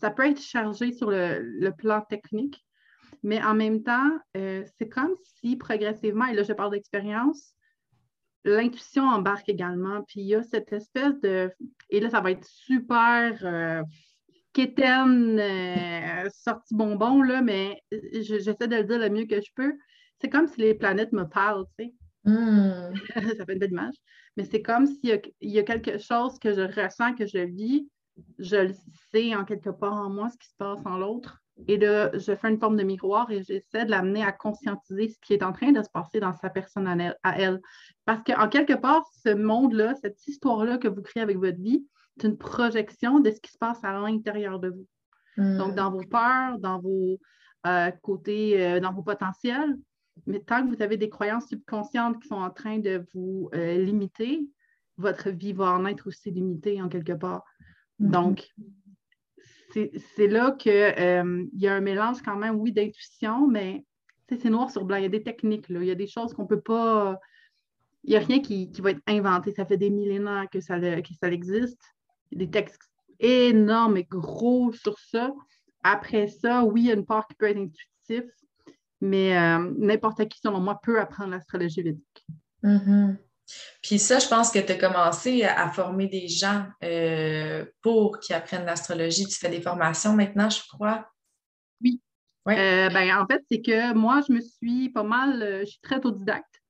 Ça 0.00 0.10
peut 0.10 0.26
être 0.26 0.40
chargé 0.40 0.92
sur 0.92 1.10
le, 1.10 1.70
plan 1.70 2.00
technique, 2.02 2.64
mais 3.22 3.42
en 3.42 3.54
même 3.54 3.82
temps, 3.82 4.10
euh, 4.36 4.64
c'est 4.78 4.88
comme 4.88 5.14
si 5.22 5.56
progressivement, 5.56 6.26
et 6.26 6.34
là 6.34 6.42
je 6.42 6.52
parle 6.52 6.72
d'expérience, 6.72 7.56
l'intuition 8.46 9.02
embarque 9.02 9.48
également. 9.48 10.02
Puis 10.04 10.20
il 10.20 10.26
y 10.26 10.34
a 10.34 10.42
cette 10.42 10.72
espèce 10.72 11.20
de. 11.20 11.52
Et 11.90 12.00
là, 12.00 12.08
ça 12.08 12.20
va 12.20 12.30
être 12.30 12.44
super 12.44 13.38
euh, 13.42 13.82
quétaine 14.52 15.38
euh, 15.38 16.30
sortie 16.32 16.74
bonbon, 16.74 17.22
là, 17.22 17.42
mais 17.42 17.82
j'essaie 17.90 18.68
de 18.68 18.76
le 18.76 18.84
dire 18.84 18.98
le 18.98 19.10
mieux 19.10 19.26
que 19.26 19.40
je 19.40 19.50
peux. 19.54 19.74
C'est 20.20 20.30
comme 20.30 20.46
si 20.46 20.60
les 20.60 20.74
planètes 20.74 21.12
me 21.12 21.24
parlent, 21.24 21.66
tu 21.78 21.84
sais. 21.84 21.94
Hmm. 22.24 22.94
ça 23.36 23.44
fait 23.44 23.52
une 23.52 23.58
belle 23.58 23.72
image. 23.72 23.94
Mais 24.36 24.44
c'est 24.44 24.62
comme 24.62 24.86
s'il 24.86 25.20
y, 25.40 25.58
a 25.58 25.62
quelque 25.62 25.98
chose 25.98 26.38
que 26.38 26.52
je 26.52 26.62
ressens, 26.62 27.14
que 27.14 27.26
je 27.26 27.38
vis, 27.38 27.88
je 28.38 28.56
le 28.56 28.74
sais 29.12 29.34
en 29.34 29.44
quelque 29.44 29.70
part 29.70 29.94
en 29.94 30.10
moi, 30.10 30.28
ce 30.30 30.38
qui 30.38 30.48
se 30.48 30.56
passe 30.56 30.80
en 30.84 30.96
l'autre. 30.96 31.42
Et 31.68 31.78
là, 31.78 32.10
je 32.12 32.34
fais 32.34 32.50
une 32.50 32.58
forme 32.58 32.76
de 32.76 32.82
miroir 32.82 33.30
et 33.30 33.42
j'essaie 33.42 33.86
de 33.86 33.90
l'amener 33.90 34.22
à 34.22 34.32
conscientiser 34.32 35.08
ce 35.08 35.18
qui 35.20 35.32
est 35.32 35.42
en 35.42 35.52
train 35.52 35.72
de 35.72 35.82
se 35.82 35.88
passer 35.88 36.20
dans 36.20 36.34
sa 36.34 36.50
personne 36.50 36.86
à 37.22 37.38
elle. 37.38 37.60
Parce 38.04 38.22
qu'en 38.24 38.48
quelque 38.48 38.74
part, 38.74 39.06
ce 39.24 39.30
monde-là, 39.30 39.94
cette 39.94 40.26
histoire-là 40.26 40.76
que 40.76 40.88
vous 40.88 41.00
créez 41.00 41.22
avec 41.22 41.38
votre 41.38 41.60
vie, 41.60 41.86
c'est 42.16 42.28
une 42.28 42.36
projection 42.36 43.20
de 43.20 43.30
ce 43.30 43.40
qui 43.40 43.52
se 43.52 43.58
passe 43.58 43.82
à 43.84 43.92
l'intérieur 43.92 44.60
de 44.60 44.68
vous. 44.68 44.86
Donc, 45.36 45.72
hmm. 45.72 45.74
dans 45.74 45.90
vos 45.90 46.02
peurs, 46.02 46.58
dans 46.58 46.78
vos 46.78 47.18
euh, 47.66 47.90
côtés, 48.02 48.62
euh, 48.62 48.80
dans 48.80 48.92
vos 48.92 49.02
potentiels. 49.02 49.76
Mais 50.26 50.40
tant 50.40 50.62
que 50.62 50.74
vous 50.74 50.82
avez 50.82 50.96
des 50.96 51.10
croyances 51.10 51.48
subconscientes 51.48 52.22
qui 52.22 52.28
sont 52.28 52.36
en 52.36 52.50
train 52.50 52.78
de 52.78 53.04
vous 53.12 53.50
euh, 53.54 53.76
limiter, 53.82 54.48
votre 54.96 55.28
vie 55.30 55.52
va 55.52 55.72
en 55.72 55.84
être 55.84 56.06
aussi 56.06 56.30
limitée 56.30 56.80
en 56.80 56.88
quelque 56.88 57.12
part. 57.12 57.44
Hmm. 57.98 58.10
Donc, 58.10 58.48
c'est 59.72 60.26
là 60.26 60.52
qu'il 60.52 60.72
y 60.72 61.66
a 61.66 61.74
un 61.74 61.80
mélange 61.80 62.22
quand 62.22 62.36
même, 62.36 62.56
oui, 62.56 62.72
d'intuition, 62.72 63.46
mais 63.46 63.84
c'est 64.28 64.50
noir 64.50 64.70
sur 64.70 64.84
blanc. 64.84 64.96
Il 64.96 65.02
y 65.02 65.06
a 65.06 65.10
des 65.10 65.22
techniques, 65.22 65.68
là. 65.68 65.80
il 65.80 65.86
y 65.86 65.90
a 65.90 65.96
des 65.96 66.06
choses 66.06 66.32
qu'on 66.32 66.42
ne 66.42 66.48
peut 66.48 66.60
pas. 66.60 67.18
Il 68.04 68.10
n'y 68.10 68.16
a 68.16 68.20
rien 68.20 68.40
qui, 68.40 68.70
va 68.80 68.92
être 68.92 69.02
inventé. 69.06 69.52
Ça 69.52 69.66
fait 69.66 69.76
des 69.76 69.90
millénaires 69.90 70.46
que 70.50 70.60
ça, 70.60 70.78
que 70.78 71.14
ça 71.20 71.30
existe 71.30 71.82
des 72.32 72.50
textes 72.50 72.90
énormes 73.20 73.96
et 73.96 74.04
gros 74.04 74.72
sur 74.72 74.98
ça. 74.98 75.32
Après 75.82 76.26
ça, 76.26 76.64
oui, 76.64 76.82
il 76.82 76.86
y 76.86 76.90
a 76.90 76.94
une 76.94 77.06
part 77.06 77.26
qui 77.26 77.34
peut 77.34 77.46
être 77.46 77.58
intuitif, 77.58 78.24
mais 79.00 79.36
euh, 79.36 79.72
n'importe 79.78 80.26
qui, 80.28 80.40
selon 80.40 80.60
moi, 80.60 80.80
peut 80.82 81.00
apprendre 81.00 81.30
l'astrologie 81.30 81.82
védique. 81.82 82.26
Mm-hmm. 82.62 83.16
Puis 83.82 83.98
ça, 83.98 84.18
je 84.18 84.28
pense 84.28 84.50
que 84.50 84.58
tu 84.58 84.72
as 84.72 84.76
commencé 84.76 85.44
à 85.44 85.70
former 85.70 86.08
des 86.08 86.28
gens 86.28 86.66
euh, 86.82 87.64
pour 87.82 88.18
qu'ils 88.18 88.34
apprennent 88.34 88.66
l'astrologie. 88.66 89.26
Tu 89.26 89.38
fais 89.38 89.50
des 89.50 89.62
formations 89.62 90.14
maintenant, 90.14 90.50
je 90.50 90.60
crois? 90.68 91.08
Oui. 91.82 92.00
Euh, 92.48 92.88
ben, 92.90 93.18
en 93.18 93.26
fait, 93.26 93.42
c'est 93.50 93.60
que 93.60 93.92
moi, 93.94 94.22
je 94.26 94.32
me 94.32 94.40
suis 94.40 94.88
pas 94.90 95.02
mal, 95.02 95.60
je 95.60 95.66
suis 95.66 95.80
très 95.80 95.96
autodidacte. 95.96 96.62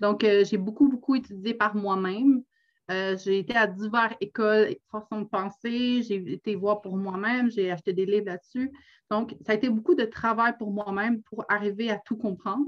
Donc, 0.00 0.22
j'ai 0.22 0.56
beaucoup, 0.56 0.88
beaucoup 0.88 1.14
étudié 1.14 1.54
par 1.54 1.76
moi-même. 1.76 2.42
Euh, 2.90 3.16
j'ai 3.16 3.38
été 3.38 3.54
à 3.54 3.66
diverses 3.68 4.16
écoles 4.20 4.68
et 4.70 4.80
façons 4.90 5.20
de 5.20 5.28
penser. 5.28 6.02
J'ai 6.02 6.32
été 6.32 6.56
voir 6.56 6.80
pour 6.80 6.96
moi-même. 6.96 7.50
J'ai 7.50 7.70
acheté 7.70 7.92
des 7.92 8.04
livres 8.04 8.26
là-dessus. 8.26 8.72
Donc, 9.10 9.36
ça 9.46 9.52
a 9.52 9.54
été 9.54 9.68
beaucoup 9.68 9.94
de 9.94 10.04
travail 10.04 10.54
pour 10.58 10.72
moi-même 10.72 11.22
pour 11.22 11.44
arriver 11.48 11.90
à 11.90 11.98
tout 11.98 12.16
comprendre. 12.16 12.66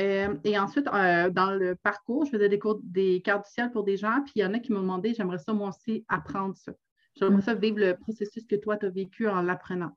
Euh, 0.00 0.34
et 0.44 0.58
ensuite, 0.58 0.88
euh, 0.88 1.30
dans 1.30 1.50
le 1.52 1.76
parcours, 1.76 2.24
je 2.24 2.30
faisais 2.30 2.48
des 2.48 2.58
cours 2.58 2.80
des 2.82 3.20
cartes 3.20 3.46
du 3.46 3.52
ciel 3.52 3.70
pour 3.70 3.84
des 3.84 3.96
gens, 3.96 4.22
puis 4.24 4.32
il 4.36 4.42
y 4.42 4.44
en 4.44 4.54
a 4.54 4.58
qui 4.58 4.72
m'ont 4.72 4.80
demandé, 4.80 5.12
j'aimerais 5.14 5.38
ça 5.38 5.52
moi 5.52 5.68
aussi 5.68 6.04
apprendre 6.08 6.56
ça. 6.56 6.72
J'aimerais 7.16 7.42
ça 7.42 7.54
vivre 7.54 7.78
le 7.78 7.96
processus 7.96 8.46
que 8.46 8.56
toi, 8.56 8.78
tu 8.78 8.86
as 8.86 8.90
vécu 8.90 9.28
en 9.28 9.42
l'apprenant. 9.42 9.96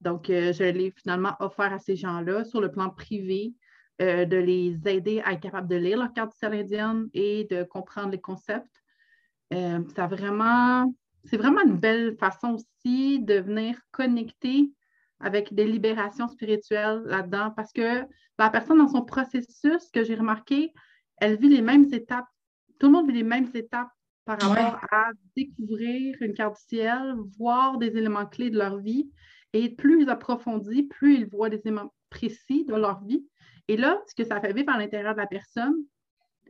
Donc, 0.00 0.30
euh, 0.30 0.52
je 0.52 0.64
l'ai 0.64 0.92
finalement 0.92 1.34
offert 1.40 1.72
à 1.72 1.78
ces 1.78 1.96
gens-là 1.96 2.44
sur 2.44 2.60
le 2.60 2.70
plan 2.70 2.90
privé, 2.90 3.54
de 4.00 4.36
les 4.36 4.76
aider 4.86 5.22
à 5.24 5.34
être 5.34 5.40
capables 5.40 5.68
de 5.68 5.76
lire 5.76 5.96
leur 5.96 6.12
carte 6.12 6.32
du 6.32 6.36
ciel 6.36 6.52
indienne 6.52 7.08
et 7.14 7.46
de 7.48 7.62
comprendre 7.62 8.10
les 8.10 8.20
concepts. 8.20 8.82
ça 9.52 10.06
vraiment, 10.08 10.92
c'est 11.22 11.36
vraiment 11.36 11.62
une 11.62 11.76
belle 11.76 12.16
façon 12.16 12.56
aussi 12.56 13.20
de 13.20 13.34
venir 13.34 13.78
connecter 13.92 14.72
avec 15.24 15.54
des 15.54 15.64
libérations 15.64 16.28
spirituelles 16.28 17.02
là-dedans 17.06 17.50
parce 17.56 17.72
que 17.72 18.04
la 18.38 18.50
personne 18.50 18.78
dans 18.78 18.88
son 18.88 19.02
processus, 19.02 19.90
que 19.92 20.04
j'ai 20.04 20.14
remarqué, 20.14 20.72
elle 21.16 21.36
vit 21.36 21.48
les 21.48 21.62
mêmes 21.62 21.86
étapes. 21.92 22.26
Tout 22.78 22.86
le 22.86 22.92
monde 22.92 23.06
vit 23.06 23.16
les 23.16 23.22
mêmes 23.22 23.48
étapes 23.54 23.88
par 24.26 24.38
rapport 24.40 24.80
à 24.90 25.10
découvrir 25.34 26.16
une 26.20 26.34
carte 26.34 26.56
du 26.56 26.76
ciel, 26.76 27.14
voir 27.38 27.78
des 27.78 27.96
éléments 27.96 28.26
clés 28.26 28.50
de 28.50 28.58
leur 28.58 28.78
vie. 28.78 29.10
Et 29.54 29.70
plus 29.70 30.02
ils 30.02 30.10
approfondissent, 30.10 30.88
plus 30.90 31.14
ils 31.14 31.26
voient 31.26 31.48
des 31.48 31.60
éléments 31.64 31.94
précis 32.10 32.64
de 32.66 32.74
leur 32.74 33.02
vie. 33.04 33.24
Et 33.68 33.78
là, 33.78 33.98
ce 34.06 34.14
que 34.14 34.24
ça 34.24 34.40
fait 34.40 34.52
vivre 34.52 34.72
à 34.72 34.78
l'intérieur 34.78 35.14
de 35.14 35.20
la 35.20 35.26
personne, 35.26 35.74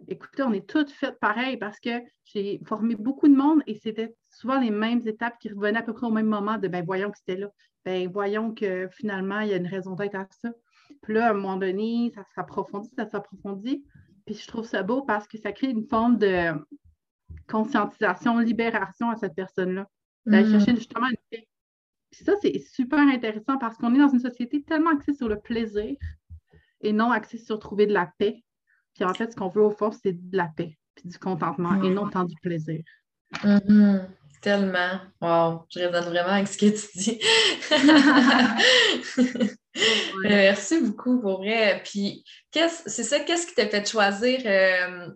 écoutez, 0.08 0.42
on 0.42 0.52
est 0.52 0.68
toutes 0.68 0.90
faites 0.90 1.18
pareil 1.20 1.56
parce 1.56 1.80
que 1.80 1.90
j'ai 2.24 2.60
formé 2.66 2.94
beaucoup 2.94 3.28
de 3.28 3.34
monde 3.34 3.62
et 3.66 3.74
c'était 3.74 4.14
souvent 4.30 4.58
les 4.58 4.70
mêmes 4.70 5.06
étapes 5.06 5.38
qui 5.38 5.50
revenaient 5.50 5.78
à 5.78 5.82
peu 5.82 5.92
près 5.92 6.06
au 6.06 6.10
même 6.10 6.26
moment 6.26 6.58
de 6.58 6.68
ben 6.68 6.84
voyons 6.84 7.10
que 7.10 7.18
c'était 7.18 7.40
là, 7.40 7.48
ben 7.84 8.08
voyons 8.10 8.54
que 8.54 8.88
finalement, 8.88 9.40
il 9.40 9.50
y 9.50 9.54
a 9.54 9.56
une 9.56 9.66
raison 9.66 9.94
d'être 9.94 10.14
à 10.14 10.26
ça. 10.30 10.50
Puis 11.02 11.14
là, 11.14 11.28
à 11.28 11.30
un 11.30 11.34
moment 11.34 11.56
donné, 11.56 12.12
ça 12.14 12.24
s'approfondit, 12.34 12.90
ça 12.96 13.06
s'approfondit. 13.06 13.84
Puis 14.26 14.36
je 14.36 14.48
trouve 14.48 14.64
ça 14.64 14.82
beau 14.82 15.02
parce 15.02 15.26
que 15.28 15.38
ça 15.38 15.52
crée 15.52 15.68
une 15.68 15.86
forme 15.86 16.18
de 16.18 16.52
conscientisation, 17.48 18.38
libération 18.38 19.10
à 19.10 19.16
cette 19.16 19.34
personne-là. 19.34 19.86
D'aller 20.26 20.48
mm. 20.48 20.50
chercher 20.52 20.76
justement 20.76 21.08
une 21.08 21.16
paix. 21.30 21.46
Puis 22.10 22.24
ça, 22.24 22.32
c'est 22.40 22.58
super 22.58 23.00
intéressant 23.00 23.58
parce 23.58 23.76
qu'on 23.76 23.94
est 23.94 23.98
dans 23.98 24.08
une 24.08 24.20
société 24.20 24.62
tellement 24.62 24.90
axée 24.90 25.12
sur 25.12 25.28
le 25.28 25.38
plaisir 25.40 25.96
et 26.80 26.92
non 26.92 27.10
axée 27.10 27.38
sur 27.38 27.58
trouver 27.58 27.86
de 27.86 27.92
la 27.92 28.10
paix. 28.18 28.44
Puis 28.94 29.04
en 29.04 29.14
fait, 29.14 29.32
ce 29.32 29.36
qu'on 29.36 29.48
veut 29.48 29.62
au 29.62 29.70
fond, 29.70 29.90
c'est 29.90 30.12
de 30.12 30.36
la 30.36 30.48
paix, 30.56 30.78
puis 30.94 31.08
du 31.08 31.18
contentement 31.18 31.82
et 31.82 31.90
non 31.90 32.08
tant 32.08 32.24
du 32.24 32.36
plaisir. 32.36 32.82
Mm-hmm. 33.32 34.06
Tellement. 34.40 35.00
Wow, 35.22 35.66
je 35.70 35.80
résonne 35.80 36.04
vraiment 36.04 36.34
avec 36.34 36.48
ce 36.48 36.58
que 36.58 36.66
tu 36.66 36.98
dis. 36.98 37.18
Merci 40.22 40.82
beaucoup 40.82 41.18
pour 41.20 41.38
vrai. 41.38 41.82
Puis, 41.82 42.24
c'est 42.52 43.02
ça, 43.02 43.20
qu'est-ce 43.20 43.46
qui 43.46 43.54
t'a 43.54 43.66
fait 43.66 43.88
choisir 43.88 44.40
euh, 44.44 45.08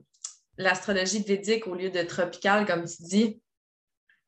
l'astrologie 0.57 1.23
védique 1.23 1.67
au 1.67 1.75
lieu 1.75 1.91
de 1.91 2.03
tropicale, 2.03 2.65
comme 2.65 2.87
tu 2.87 3.03
dis? 3.03 3.41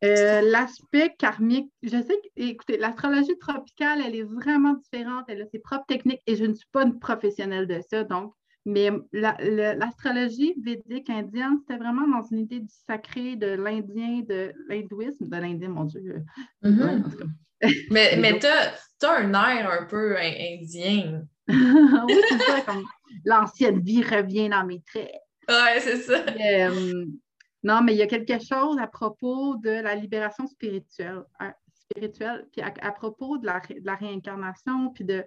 Euh, 0.02 0.40
l'aspect 0.42 1.14
karmique, 1.19 1.71
je 1.83 1.90
sais 1.90 2.21
que, 2.23 2.28
écoutez, 2.37 2.78
l'astrologie 2.78 3.37
tropicale, 3.38 4.02
elle 4.07 4.16
est 4.16 4.23
vraiment 4.23 4.75
différente, 4.75 5.25
elle 5.28 5.42
a 5.42 5.47
ses 5.47 5.59
propres 5.59 5.87
techniques 5.87 6.23
et 6.26 6.37
je 6.37 6.45
ne 6.45 6.54
suis 6.54 6.69
pas 6.73 6.85
une 6.85 6.99
professionnelle 6.99 7.66
de 7.66 7.80
ça. 7.90 8.04
Donc, 8.04 8.35
mais 8.66 8.90
l'astrologie 9.12 10.54
védique 10.62 11.08
indienne, 11.08 11.58
c'était 11.60 11.78
vraiment 11.78 12.06
dans 12.06 12.22
une 12.30 12.40
idée 12.40 12.60
du 12.60 12.74
sacré, 12.86 13.36
de 13.36 13.46
l'Indien, 13.46 14.20
de 14.20 14.52
l'hindouisme, 14.68 15.28
de 15.28 15.36
l'Indien, 15.36 15.70
mon 15.70 15.84
Dieu. 15.84 16.22
Mm-hmm. 16.62 17.02
mais 17.90 18.16
mais 18.20 18.38
tu 18.38 18.46
as, 18.46 19.12
un 19.12 19.32
air 19.32 19.70
un 19.70 19.84
peu 19.86 20.16
indien. 20.18 21.22
oui, 21.48 22.14
c'est 22.28 22.38
ça, 22.38 22.60
comme 22.60 22.84
l'ancienne 23.24 23.80
vie 23.80 24.02
revient 24.02 24.48
dans 24.50 24.64
mes 24.64 24.82
traits. 24.82 25.14
Oui, 25.48 25.80
c'est 25.80 25.96
ça. 25.96 26.24
Euh, 26.38 27.06
non, 27.62 27.82
mais 27.82 27.94
il 27.94 27.98
y 27.98 28.02
a 28.02 28.06
quelque 28.06 28.38
chose 28.44 28.78
à 28.78 28.86
propos 28.86 29.56
de 29.56 29.70
la 29.70 29.94
libération 29.94 30.46
spirituelle, 30.46 31.22
hein, 31.40 31.52
spirituelle 31.74 32.46
puis 32.52 32.62
à, 32.62 32.92
propos 32.92 33.38
de 33.38 33.46
la, 33.46 33.60
de 33.60 33.84
la 33.84 33.96
réincarnation, 33.96 34.90
puis 34.90 35.04
de 35.04 35.24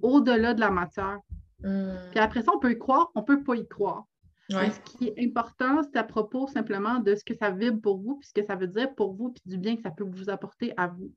au-delà 0.00 0.54
de 0.54 0.60
la 0.60 0.70
matière. 0.70 1.18
Hmm. 1.62 1.96
Puis 2.10 2.20
après 2.20 2.42
ça, 2.42 2.52
on 2.54 2.58
peut 2.58 2.72
y 2.72 2.78
croire, 2.78 3.10
on 3.14 3.20
ne 3.20 3.26
peut 3.26 3.42
pas 3.42 3.54
y 3.54 3.66
croire. 3.66 4.04
ce 4.48 4.80
qui 4.80 5.08
est 5.08 5.24
important, 5.24 5.82
c'est 5.82 5.96
à 5.96 6.04
propos 6.04 6.46
simplement 6.46 6.98
de 6.98 7.14
ce 7.14 7.24
que 7.24 7.34
ça 7.34 7.50
vibre 7.50 7.80
pour 7.80 8.00
vous, 8.00 8.16
puis 8.16 8.28
ce 8.28 8.34
que 8.34 8.46
ça 8.46 8.56
veut 8.56 8.66
dire 8.66 8.94
pour 8.94 9.14
vous, 9.14 9.30
puis 9.30 9.42
du 9.46 9.58
bien 9.58 9.76
que 9.76 9.82
ça 9.82 9.90
peut 9.90 10.04
vous 10.04 10.28
apporter 10.28 10.74
à 10.76 10.88
vous. 10.88 11.12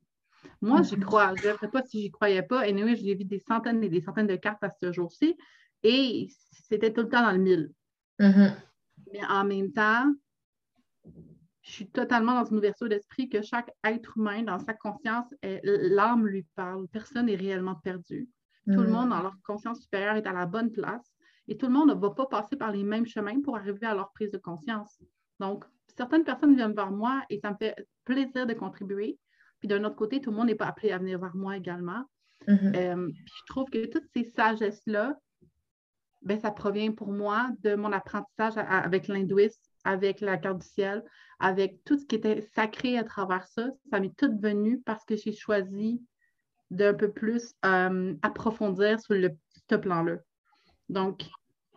Moi, 0.60 0.82
j'y 0.82 0.96
hmm. 0.96 1.04
crois. 1.04 1.34
Je 1.36 1.48
ne 1.48 1.56
sais 1.58 1.68
pas 1.68 1.82
si 1.82 2.02
j'y 2.02 2.10
croyais 2.10 2.42
pas. 2.42 2.66
Et 2.66 2.70
anyway, 2.70 2.96
j'ai 2.96 3.14
vu 3.14 3.24
des 3.24 3.40
centaines 3.40 3.82
et 3.82 3.88
des 3.88 4.00
centaines 4.00 4.26
de 4.26 4.36
cartes 4.36 4.62
à 4.62 4.70
ce 4.80 4.92
jour-ci. 4.92 5.36
Et 5.82 6.28
c'était 6.68 6.92
tout 6.92 7.02
le 7.02 7.08
temps 7.08 7.22
dans 7.22 7.32
le 7.32 7.38
mille. 7.38 7.72
Mm-hmm. 8.18 8.52
Mais 9.12 9.24
en 9.28 9.44
même 9.44 9.72
temps, 9.72 10.12
je 11.62 11.70
suis 11.70 11.88
totalement 11.88 12.40
dans 12.40 12.44
une 12.44 12.58
ouverture 12.58 12.88
d'esprit 12.88 13.28
que 13.28 13.42
chaque 13.42 13.70
être 13.84 14.16
humain, 14.16 14.42
dans 14.42 14.58
sa 14.58 14.74
conscience, 14.74 15.26
l'âme 15.42 16.26
lui 16.26 16.46
parle. 16.54 16.88
Personne 16.88 17.26
n'est 17.26 17.36
réellement 17.36 17.74
perdu. 17.76 18.28
Tout 18.66 18.80
le 18.80 18.88
mm. 18.88 18.90
monde, 18.90 19.10
dans 19.10 19.22
leur 19.22 19.36
conscience 19.44 19.80
supérieure, 19.80 20.16
est 20.16 20.26
à 20.26 20.32
la 20.32 20.46
bonne 20.46 20.72
place 20.72 21.14
et 21.48 21.56
tout 21.56 21.66
le 21.66 21.72
monde 21.72 21.90
ne 21.90 21.94
va 21.94 22.10
pas 22.10 22.26
passer 22.26 22.56
par 22.56 22.72
les 22.72 22.82
mêmes 22.82 23.06
chemins 23.06 23.40
pour 23.40 23.56
arriver 23.56 23.86
à 23.86 23.94
leur 23.94 24.12
prise 24.12 24.32
de 24.32 24.38
conscience. 24.38 24.98
Donc, 25.38 25.64
certaines 25.96 26.24
personnes 26.24 26.56
viennent 26.56 26.74
vers 26.74 26.90
moi 26.90 27.22
et 27.30 27.38
ça 27.38 27.50
me 27.50 27.56
fait 27.56 27.76
plaisir 28.04 28.46
de 28.46 28.54
contribuer. 28.54 29.18
Puis 29.60 29.68
d'un 29.68 29.84
autre 29.84 29.96
côté, 29.96 30.20
tout 30.20 30.30
le 30.30 30.36
monde 30.36 30.48
n'est 30.48 30.56
pas 30.56 30.66
appelé 30.66 30.90
à 30.90 30.98
venir 30.98 31.18
vers 31.18 31.36
moi 31.36 31.56
également. 31.56 32.04
Mm-hmm. 32.48 32.76
Euh, 32.76 33.10
je 33.24 33.42
trouve 33.48 33.70
que 33.70 33.86
toutes 33.86 34.06
ces 34.14 34.24
sagesses-là, 34.24 35.16
ben, 36.22 36.40
ça 36.40 36.50
provient 36.50 36.92
pour 36.92 37.12
moi 37.12 37.50
de 37.62 37.76
mon 37.76 37.92
apprentissage 37.92 38.54
avec 38.56 39.06
l'hindouisme, 39.06 39.62
avec 39.84 40.20
la 40.20 40.36
carte 40.38 40.58
du 40.58 40.66
ciel, 40.66 41.04
avec 41.38 41.84
tout 41.84 41.96
ce 41.96 42.04
qui 42.04 42.16
était 42.16 42.40
sacré 42.40 42.98
à 42.98 43.04
travers 43.04 43.46
ça. 43.46 43.68
Ça 43.90 44.00
m'est 44.00 44.16
tout 44.16 44.36
venu 44.40 44.80
parce 44.84 45.04
que 45.04 45.14
j'ai 45.16 45.32
choisi 45.32 46.02
d'un 46.70 46.94
peu 46.94 47.10
plus 47.10 47.54
euh, 47.64 48.14
approfondir 48.22 49.00
sur 49.00 49.14
le, 49.14 49.30
ce 49.70 49.76
plan-là. 49.76 50.16
Donc, 50.88 51.24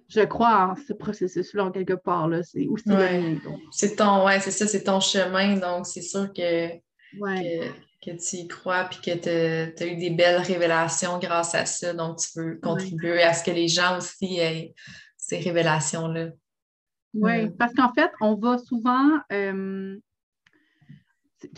je 0.08 0.22
crois 0.22 0.72
en 0.72 0.76
ce 0.76 0.94
processus-là, 0.94 1.72
quelque 1.72 1.94
part. 1.94 2.28
Là. 2.28 2.42
C'est 2.44 2.68
aussi 2.68 2.90
C'est 3.72 3.96
ton, 3.96 4.26
ouais, 4.26 4.40
c'est 4.40 4.52
ça, 4.52 4.68
c'est 4.68 4.84
ton 4.84 5.00
chemin. 5.00 5.58
Donc, 5.58 5.86
c'est 5.86 6.02
sûr 6.02 6.34
que, 6.34 6.70
que, 7.14 8.12
tu 8.12 8.36
y 8.38 8.48
crois 8.48 8.86
puis 8.86 9.00
que 9.02 9.76
tu 9.76 9.84
as 9.84 9.88
eu 9.88 9.98
des 9.98 10.10
belles 10.10 10.42
révélations 10.42 11.20
grâce 11.20 11.54
à 11.54 11.66
ça. 11.66 11.94
Donc, 11.94 12.18
tu 12.18 12.28
peux 12.34 12.56
contribuer 12.58 13.22
à 13.22 13.34
ce 13.34 13.44
que 13.44 13.52
les 13.52 13.68
gens 13.68 13.98
aussi 13.98 14.40
aient 14.40 14.74
ces 15.18 15.40
révélations-là. 15.40 16.30
Oui, 17.14 17.46
mm. 17.46 17.58
parce 17.58 17.74
qu'en 17.74 17.94
fait, 17.94 18.12
on 18.22 18.36
va 18.36 18.58
souvent. 18.58 19.20
Euh, 19.32 19.98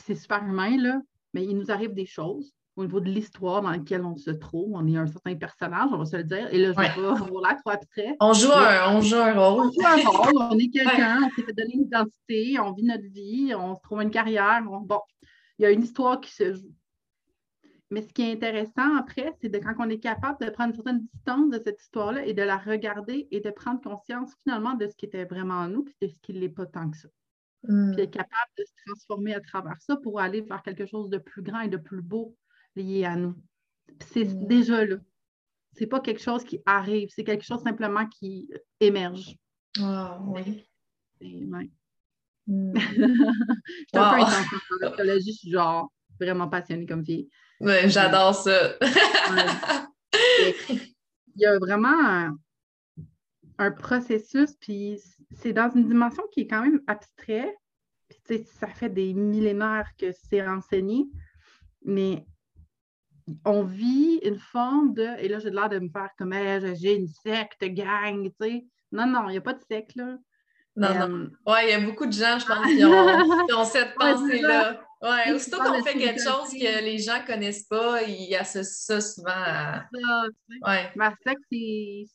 c'est 0.05 0.15
super 0.15 0.43
humain, 0.43 0.77
là, 0.77 1.01
mais 1.33 1.43
il 1.43 1.57
nous 1.57 1.71
arrive 1.71 1.93
des 1.93 2.05
choses 2.05 2.53
au 2.81 2.85
niveau 2.85 2.99
de 2.99 3.09
l'histoire 3.09 3.61
dans 3.61 3.71
laquelle 3.71 4.03
on 4.03 4.17
se 4.17 4.31
trouve. 4.31 4.71
On 4.73 4.85
est 4.87 4.97
un 4.97 5.07
certain 5.07 5.35
personnage, 5.35 5.89
on 5.91 5.97
va 5.97 6.05
se 6.05 6.17
le 6.17 6.23
dire. 6.23 6.47
Et 6.51 6.57
là, 6.57 6.73
je 6.73 6.79
ne 6.79 6.85
vais 6.85 7.31
pas 7.31 7.49
l'air 7.49 7.57
trop 7.59 7.69
abstrait. 7.69 8.15
On 8.19 8.33
joue, 8.33 8.51
un, 8.51 8.95
on 8.95 9.01
joue 9.01 9.15
un 9.15 9.33
rôle. 9.33 9.67
On 9.67 9.71
joue 9.71 9.87
un 9.87 10.09
rôle, 10.09 10.47
on 10.51 10.57
est 10.57 10.69
quelqu'un, 10.73 11.21
on 11.23 11.29
s'est 11.29 11.43
fait 11.43 11.53
donner 11.53 11.73
une 11.73 11.83
identité, 11.83 12.59
on 12.59 12.73
vit 12.73 12.83
notre 12.83 13.07
vie, 13.11 13.53
on 13.55 13.75
se 13.75 13.81
trouve 13.81 14.01
une 14.01 14.11
carrière. 14.11 14.61
bon, 14.63 14.99
il 15.57 15.63
y 15.63 15.65
a 15.65 15.71
une 15.71 15.83
histoire 15.83 16.19
qui 16.19 16.31
se 16.31 16.53
joue. 16.53 16.73
Mais 17.91 18.01
ce 18.01 18.13
qui 18.13 18.21
est 18.21 18.31
intéressant 18.31 18.95
après, 18.97 19.33
c'est 19.41 19.49
de 19.49 19.57
quand 19.59 19.75
on 19.79 19.89
est 19.89 19.99
capable 19.99 20.43
de 20.43 20.49
prendre 20.49 20.69
une 20.69 20.75
certaine 20.75 21.05
distance 21.13 21.49
de 21.49 21.61
cette 21.61 21.81
histoire-là 21.81 22.25
et 22.25 22.33
de 22.33 22.41
la 22.41 22.57
regarder 22.57 23.27
et 23.31 23.41
de 23.41 23.49
prendre 23.49 23.81
conscience 23.81 24.31
finalement 24.43 24.75
de 24.75 24.87
ce 24.87 24.95
qui 24.95 25.05
était 25.05 25.25
vraiment 25.25 25.55
en 25.55 25.67
nous 25.67 25.85
et 25.99 26.07
de 26.07 26.13
ce 26.13 26.19
qui 26.21 26.33
ne 26.33 26.39
l'est 26.39 26.49
pas 26.49 26.65
tant 26.65 26.89
que 26.89 26.97
ça. 26.97 27.09
Mm. 27.67 27.91
Puis 27.91 28.03
être 28.03 28.11
capable 28.11 28.51
de 28.57 28.63
se 28.63 28.71
transformer 28.85 29.33
à 29.33 29.41
travers 29.41 29.79
ça 29.81 29.97
pour 29.97 30.21
aller 30.21 30.41
vers 30.41 30.63
quelque 30.63 30.85
chose 30.85 31.09
de 31.09 31.17
plus 31.17 31.41
grand 31.41 31.59
et 31.59 31.67
de 31.67 31.77
plus 31.77 32.01
beau 32.01 32.35
lié 32.75 33.05
à 33.05 33.15
nous. 33.15 33.35
C'est 34.07 34.25
mm. 34.25 34.47
déjà 34.47 34.85
là. 34.85 34.97
C'est 35.73 35.87
pas 35.87 36.01
quelque 36.01 36.21
chose 36.21 36.43
qui 36.43 36.59
arrive, 36.65 37.09
c'est 37.11 37.23
quelque 37.23 37.45
chose 37.45 37.61
simplement 37.63 38.05
qui 38.07 38.49
émerge. 38.79 39.37
Ah 39.79 40.19
oui. 40.21 40.65
Ouais. 41.21 41.69
Mm. 42.47 42.73
je 42.75 42.81
suis 42.81 43.97
un 43.97 44.09
peu 44.09 44.21
intense 44.21 45.23
je 45.25 45.31
suis 45.31 45.51
genre 45.51 45.91
vraiment 46.19 46.49
passionnée 46.49 46.85
comme 46.85 47.05
fille. 47.05 47.29
Oui, 47.59 47.89
j'adore 47.89 48.35
ça. 48.35 48.77
Il 51.35 51.41
y 51.41 51.45
a 51.45 51.57
vraiment 51.59 52.35
un, 53.57 53.71
processus, 53.71 54.53
puis 54.59 54.99
c'est 55.35 55.53
dans 55.53 55.69
une 55.73 55.87
dimension 55.87 56.23
qui 56.31 56.41
est 56.41 56.47
quand 56.47 56.63
même 56.63 56.81
abstrait. 56.87 57.55
Puis, 58.09 58.43
ça 58.59 58.67
fait 58.67 58.89
des 58.89 59.13
millénaires 59.13 59.89
que 59.97 60.11
c'est 60.11 60.45
enseigné, 60.45 61.05
mais 61.85 62.25
on 63.45 63.63
vit 63.63 64.19
une 64.23 64.39
forme 64.39 64.93
de. 64.93 65.07
Et 65.19 65.27
là, 65.27 65.39
j'ai 65.39 65.49
l'air 65.49 65.69
de 65.69 65.79
me 65.79 65.89
faire 65.89 66.09
comme 66.17 66.33
j'ai 66.33 66.95
une 66.95 67.07
secte, 67.07 67.63
gang, 67.63 68.23
tu 68.23 68.31
sais. 68.39 68.65
Non, 68.91 69.07
non, 69.07 69.29
il 69.29 69.33
n'y 69.33 69.37
a 69.37 69.41
pas 69.41 69.53
de 69.53 69.61
secte, 69.69 69.95
là. 69.95 70.17
Non, 70.75 70.93
non. 70.93 71.15
Euh, 71.15 71.51
ouais, 71.51 71.67
il 71.67 71.69
y 71.71 71.73
a 71.73 71.79
beaucoup 71.81 72.05
de 72.05 72.13
gens, 72.13 72.39
je 72.39 72.45
pense, 72.45 72.65
qui 73.47 73.53
ont, 73.53 73.65
cette 73.65 73.93
pensée-là. 73.95 74.81
Oui, 75.01 75.33
aussitôt 75.33 75.57
qu'on 75.57 75.83
fait 75.83 75.97
quelque 75.97 76.21
chose 76.21 76.51
que 76.51 76.83
les 76.83 76.99
gens 76.99 77.19
ne 77.21 77.25
connaissent 77.25 77.63
pas, 77.63 78.03
ils 78.03 78.35
associent 78.35 78.99
ça 78.99 79.01
souvent 79.01 79.31
à. 79.31 79.85
Ouais. 80.65 80.91
Ma 80.95 81.13
sexe, 81.25 81.41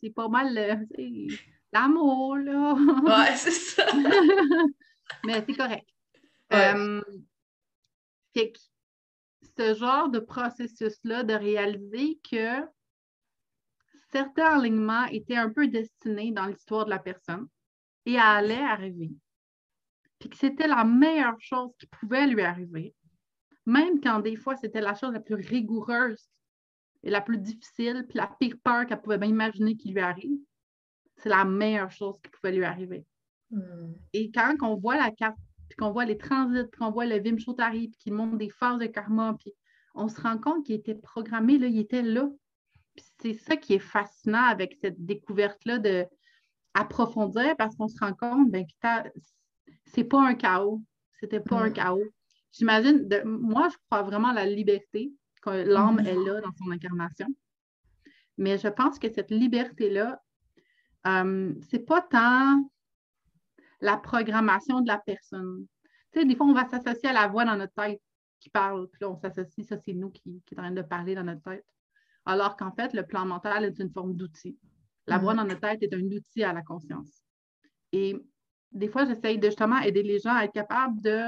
c'est 0.01 0.11
pas 0.15 0.29
mal 0.29 0.57
euh, 0.57 1.27
l'amour, 1.73 2.37
là. 2.37 2.75
Ouais, 2.75 3.35
c'est 3.37 3.51
ça. 3.51 3.87
Mais 5.25 5.45
c'est 5.47 5.57
correct. 5.57 5.87
Euh, 6.53 7.03
fait 8.35 8.53
que 8.53 8.59
ce 9.57 9.75
genre 9.75 10.09
de 10.09 10.19
processus-là, 10.19 11.23
de 11.23 11.35
réaliser 11.35 12.21
que 12.31 12.63
certains 14.11 14.59
alignements 14.59 15.07
étaient 15.07 15.37
un 15.37 15.51
peu 15.51 15.69
destinés 15.69 16.33
dans 16.33 16.47
l'histoire 16.47 16.85
de 16.85 16.91
la 16.91 16.99
personne 16.99 17.49
et 18.05 18.19
allaient 18.19 18.55
arriver 18.55 19.13
puis 20.19 20.31
que 20.31 20.37
c'était 20.37 20.67
la 20.67 20.85
meilleure 20.85 21.41
chose 21.41 21.71
qui 21.79 21.87
pouvait 21.87 22.27
lui 22.27 22.43
arriver, 22.43 22.95
même 23.67 24.01
quand 24.01 24.21
des 24.21 24.37
fois 24.37 24.57
c'était 24.57 24.81
la 24.81 24.95
chose 24.95 25.13
la 25.13 25.21
plus 25.21 25.35
rigoureuse 25.35 26.29
et 27.03 27.11
la 27.11 27.21
plus 27.21 27.39
difficile, 27.39 28.07
puis 28.09 28.19
la 28.19 28.35
pire 28.41 28.57
peur 28.63 28.87
qu'elle 28.87 29.01
pouvait 29.01 29.19
bien 29.19 29.29
imaginer 29.29 29.77
qui 29.77 29.91
lui 29.91 30.01
arrive, 30.01 30.39
c'est 31.17 31.29
la 31.29 31.45
meilleure 31.45 31.91
chose 31.91 32.17
qui 32.23 32.31
pouvait 32.31 32.53
lui 32.53 32.65
arriver. 32.65 33.05
Hmm. 33.51 33.93
Et 34.13 34.31
quand 34.31 34.55
on 34.63 34.77
voit 34.77 34.97
la 34.97 35.11
carte, 35.11 35.39
puis 35.69 35.77
qu'on 35.77 35.91
voit 35.91 36.05
les 36.05 36.19
transits, 36.19 36.65
puis 36.71 36.79
qu'on 36.79 36.91
voit 36.91 37.07
le 37.07 37.19
Vimshotari, 37.19 37.89
puis 37.89 37.99
qu'il 37.99 38.13
montre 38.13 38.37
des 38.37 38.51
phases 38.51 38.79
de 38.79 38.87
karma, 38.87 39.35
puis 39.39 39.53
on 39.95 40.09
se 40.09 40.21
rend 40.21 40.39
compte 40.39 40.65
qu'il 40.65 40.75
était 40.75 40.95
programmé, 40.95 41.59
là, 41.59 41.67
il 41.67 41.79
était 41.79 42.03
là. 42.03 42.29
c'est 43.21 43.35
ça 43.35 43.57
qui 43.57 43.75
est 43.75 43.79
fascinant 43.79 44.45
avec 44.45 44.77
cette 44.81 45.05
découverte-là 45.05 45.79
de 45.79 46.07
approfondir 46.75 47.57
parce 47.57 47.75
qu'on 47.77 47.89
se 47.89 47.99
rend 47.99 48.13
compte 48.13 48.51
ben, 48.51 48.67
que 48.67 49.11
c'est 49.87 50.05
pas 50.05 50.21
un 50.21 50.35
chaos. 50.35 50.83
C'était 51.19 51.41
pas 51.41 51.57
un 51.57 51.71
mm. 51.71 51.73
chaos. 51.73 52.05
J'imagine, 52.53 53.09
moi, 53.25 53.69
je 53.71 53.77
crois 53.87 54.03
vraiment 54.03 54.29
à 54.29 54.35
la 54.35 54.47
liberté, 54.47 55.13
que 55.43 55.51
l'âme 55.51 55.97
mm. 56.03 56.07
est 56.07 56.15
là 56.15 56.41
dans 56.43 56.53
son 56.53 56.71
incarnation. 56.71 57.29
Mais 58.39 58.59
je 58.59 58.69
pense 58.69 58.99
que 58.99 59.11
cette 59.11 59.31
liberté-là, 59.31 60.21
euh, 61.07 61.55
c'est 61.71 61.87
pas 61.87 62.03
tant 62.03 62.63
la 63.87 63.97
programmation 63.97 64.81
de 64.81 64.89
la 64.89 64.99
personne. 64.99 65.67
Tu 66.13 66.21
sais, 66.21 66.27
des 66.27 66.37
fois, 66.37 66.47
on 66.47 66.53
va 66.53 66.69
s'associer 66.69 67.09
à 67.09 67.13
la 67.13 67.29
voix 67.29 67.45
dans 67.45 67.57
notre 67.57 67.73
tête 67.73 68.01
qui 68.41 68.51
parle, 68.51 68.89
puis 68.89 68.99
là, 69.01 69.11
on 69.11 69.17
s'associe, 69.17 69.67
ça, 69.67 69.79
c'est 69.79 69.95
nous 69.95 70.11
qui, 70.11 70.43
qui 70.45 70.55
est 70.55 70.59
en 70.59 70.63
train 70.63 70.73
de 70.73 70.83
parler 70.83 71.15
dans 71.15 71.25
notre 71.25 71.43
tête. 71.43 71.65
Alors 72.25 72.57
qu'en 72.57 72.73
fait, 72.73 72.93
le 72.93 73.07
plan 73.07 73.25
mental 73.25 73.65
est 73.65 73.79
une 73.79 73.91
forme 73.91 74.15
d'outil. 74.15 74.59
La 75.07 75.19
voix 75.19 75.35
mm. 75.35 75.37
dans 75.37 75.45
notre 75.45 75.61
tête 75.61 75.83
est 75.83 75.95
un 75.95 76.03
outil 76.03 76.43
à 76.43 76.53
la 76.53 76.63
conscience. 76.63 77.23
Et 77.93 78.17
des 78.73 78.89
fois, 78.89 79.05
j'essaye 79.07 79.39
de 79.39 79.47
justement 79.47 79.79
aider 79.79 80.03
les 80.03 80.19
gens 80.19 80.35
à 80.35 80.45
être 80.45 80.53
capables 80.53 81.01
de 81.01 81.23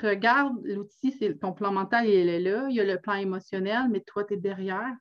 regarde 0.00 0.58
l'outil, 0.64 1.12
c'est 1.12 1.38
ton 1.38 1.52
plan 1.52 1.70
mental, 1.70 2.06
il 2.06 2.28
est 2.28 2.40
là, 2.40 2.66
il 2.68 2.74
y 2.74 2.80
a 2.80 2.84
le 2.84 2.98
plan 2.98 3.14
émotionnel, 3.14 3.88
mais 3.90 4.00
toi, 4.00 4.24
tu 4.24 4.34
es 4.34 4.36
derrière. 4.38 4.96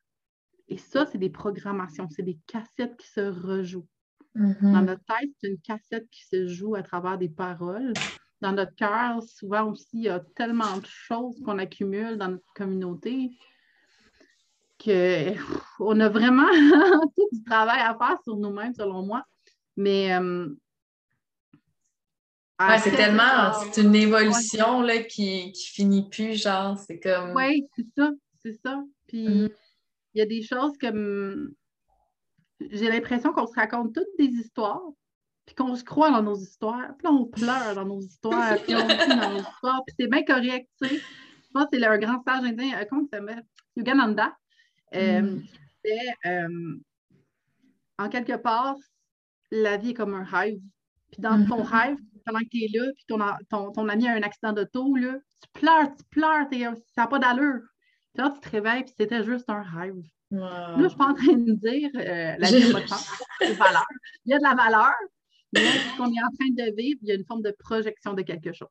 Et 0.67 0.77
ça, 0.77 1.05
c'est 1.05 1.17
des 1.17 1.29
programmations, 1.29 2.07
c'est 2.09 2.23
des 2.23 2.37
cassettes 2.45 2.95
qui 2.97 3.07
se 3.07 3.21
rejouent. 3.21 3.87
Mm-hmm. 4.35 4.71
Dans 4.73 4.81
notre 4.81 5.03
tête, 5.05 5.29
c'est 5.39 5.49
une 5.49 5.59
cassette 5.59 6.09
qui 6.09 6.25
se 6.25 6.47
joue 6.47 6.75
à 6.75 6.83
travers 6.83 7.17
des 7.17 7.29
paroles. 7.29 7.93
Dans 8.41 8.53
notre 8.53 8.75
cœur, 8.75 9.21
souvent 9.23 9.71
aussi, 9.71 9.89
il 9.93 10.03
y 10.03 10.09
a 10.09 10.19
tellement 10.35 10.77
de 10.77 10.85
choses 10.85 11.39
qu'on 11.45 11.59
accumule 11.59 12.17
dans 12.17 12.29
notre 12.29 12.53
communauté 12.55 13.31
qu'on 14.83 15.99
a 15.99 16.09
vraiment 16.09 16.49
tout 17.15 17.29
du 17.31 17.43
travail 17.43 17.79
à 17.81 17.95
faire 17.97 18.17
sur 18.23 18.35
nous-mêmes, 18.35 18.73
selon 18.73 19.03
moi. 19.03 19.23
Mais 19.77 20.13
euh, 20.13 20.49
ah, 22.57 22.77
c'est 22.79 22.91
tellement, 22.91 23.53
c'est 23.53 23.81
une 23.81 23.95
évolution 23.95 24.81
là, 24.81 24.99
qui, 24.99 25.51
qui 25.51 25.67
finit 25.67 26.09
plus, 26.09 26.41
genre, 26.41 26.77
c'est 26.77 26.99
comme. 26.99 27.33
Oui, 27.35 27.65
c'est 27.75 27.85
ça, 27.97 28.11
c'est 28.41 28.59
ça. 28.63 28.83
Puis 29.07 29.27
mm-hmm. 29.27 29.51
il 30.13 30.19
y 30.19 30.21
a 30.21 30.25
des 30.25 30.41
choses 30.41 30.77
comme. 30.79 31.53
J'ai 32.69 32.89
l'impression 32.89 33.33
qu'on 33.33 33.47
se 33.47 33.55
raconte 33.55 33.93
toutes 33.93 34.17
des 34.17 34.25
histoires, 34.25 34.81
puis 35.45 35.55
qu'on 35.55 35.75
se 35.75 35.83
croit 35.83 36.11
dans 36.11 36.21
nos 36.21 36.35
histoires, 36.35 36.95
puis 36.97 37.07
on 37.07 37.25
pleure 37.25 37.75
dans 37.75 37.85
nos 37.85 37.99
histoires, 37.99 38.57
puis 38.63 38.75
on 38.75 38.85
rit 38.85 39.07
dans 39.07 39.31
nos 39.31 39.39
histoires, 39.39 39.81
puis 39.85 39.95
c'est 39.99 40.07
bien 40.07 40.23
correct, 40.23 40.69
tu 40.81 40.87
sais. 40.87 40.95
Je 40.95 41.53
pense 41.53 41.65
que 41.65 41.77
c'est 41.77 41.85
un 41.85 41.97
grand 41.97 42.23
sage 42.23 42.43
indien, 42.45 42.79
euh, 42.79 42.85
comment 42.89 43.01
il 43.01 43.09
s'appelle? 43.09 43.43
Yogananda. 43.75 44.37
Euh, 44.95 45.21
mm. 45.21 45.43
euh, 46.25 46.79
en 47.97 48.09
quelque 48.09 48.37
part, 48.37 48.77
la 49.51 49.77
vie 49.77 49.89
est 49.89 49.93
comme 49.93 50.13
un 50.13 50.23
rêve. 50.23 50.59
Puis 51.11 51.21
dans 51.21 51.45
ton 51.45 51.61
mm-hmm. 51.61 51.81
rêve, 51.81 51.97
pendant 52.25 52.39
que 52.39 52.49
tu 52.49 52.63
es 52.63 52.69
là, 52.73 52.85
puis 52.95 53.05
ton, 53.49 53.71
ton, 53.71 53.89
ami 53.89 54.07
a 54.07 54.13
un 54.13 54.21
accident 54.21 54.53
d'auto, 54.53 54.95
là, 54.95 55.17
tu 55.41 55.59
pleures, 55.59 55.93
tu 55.93 56.03
pleures, 56.09 56.47
ça 56.95 57.01
n'a 57.01 57.07
pas 57.07 57.19
d'allure. 57.19 57.61
Puis 58.13 58.23
là, 58.23 58.29
tu 58.29 58.39
te 58.39 58.49
réveilles, 58.49 58.83
puis 58.83 58.93
c'était 58.97 59.23
juste 59.23 59.49
un 59.49 59.61
rêve. 59.61 59.95
Là, 60.31 60.75
je 60.77 60.83
ne 60.83 60.87
suis 60.87 60.97
pas 60.97 61.07
en 61.07 61.13
train 61.13 61.33
de 61.33 61.53
dire 61.53 61.89
euh, 61.95 62.35
la 62.37 62.47
vie 62.47 62.71
n'a 62.71 62.81
pas 62.81 63.45
de 63.45 63.53
valeur. 63.53 63.85
Il 64.25 64.31
y 64.31 64.33
a 64.33 64.37
de 64.37 64.43
la 64.43 64.55
valeur, 64.55 64.93
mais 65.53 65.61
ce 65.61 65.97
qu'on 65.97 66.05
est 66.05 66.23
en 66.23 66.31
train 66.39 66.49
de 66.49 66.75
vivre, 66.75 66.99
il 67.01 67.09
y 67.09 67.11
a 67.11 67.15
une 67.15 67.25
forme 67.25 67.41
de 67.41 67.53
projection 67.59 68.13
de 68.13 68.21
quelque 68.21 68.53
chose. 68.53 68.69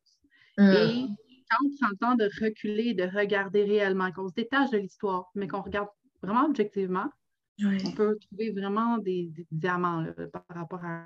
Mm. 0.57 0.70
Et 0.70 1.07
quand 1.51 1.66
on 1.66 1.77
prend 1.77 1.88
le 1.90 1.96
temps 1.96 2.14
de 2.14 2.31
reculer, 2.42 2.94
de 2.94 3.05
regarder 3.05 3.64
réellement, 3.64 4.11
qu'on 4.12 4.29
se 4.29 4.35
détache 4.35 4.70
de 4.70 4.79
l'histoire, 4.79 5.31
mais 5.35 5.49
qu'on 5.49 5.61
regarde 5.61 5.88
vraiment 6.23 6.46
objectivement, 6.46 7.11
on 7.62 7.92
peut 7.92 8.18
trouver 8.18 8.53
vraiment 8.53 8.96
des, 8.96 9.31
diamants 9.51 10.07
par 10.33 10.44
rapport 10.49 10.83
à 10.85 11.05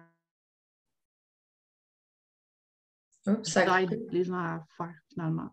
ça 3.42 3.82
aide 3.82 4.06
les 4.10 4.24
gens 4.24 4.34
à 4.34 4.66
faire 4.76 4.94
finalement. 5.08 5.50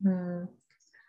Hmm. 0.00 0.44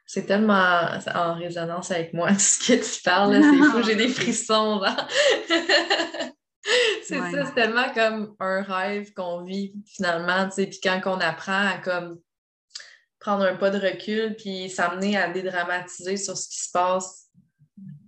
C'est 0.10 0.26
tellement 0.26 0.88
en 1.14 1.36
résonance 1.36 1.92
avec 1.92 2.14
moi 2.14 2.34
ce 2.40 2.60
que 2.60 2.82
tu 2.82 3.02
parles. 3.04 3.44
C'est 3.44 3.72
fou, 3.72 3.84
j'ai 3.84 3.96
des 3.96 4.08
frissons. 4.08 4.82
c'est 7.04 7.20
ça, 7.20 7.46
c'est 7.46 7.54
tellement 7.54 7.94
comme 7.94 8.34
un 8.40 8.64
rêve 8.64 9.14
qu'on 9.14 9.44
vit 9.44 9.74
finalement. 9.86 10.48
Puis 10.50 10.80
quand 10.82 11.02
on 11.06 11.20
apprend 11.20 11.68
à 11.68 11.78
comme 11.78 12.20
prendre 13.20 13.44
un 13.44 13.58
pas 13.58 13.70
de 13.70 13.80
recul 13.80 14.38
puis 14.38 14.70
s'amener 14.70 15.18
à 15.18 15.30
dédramatiser 15.30 16.16
sur 16.16 16.38
ce 16.38 16.48
qui 16.48 16.60
se 16.60 16.72
passe, 16.72 17.30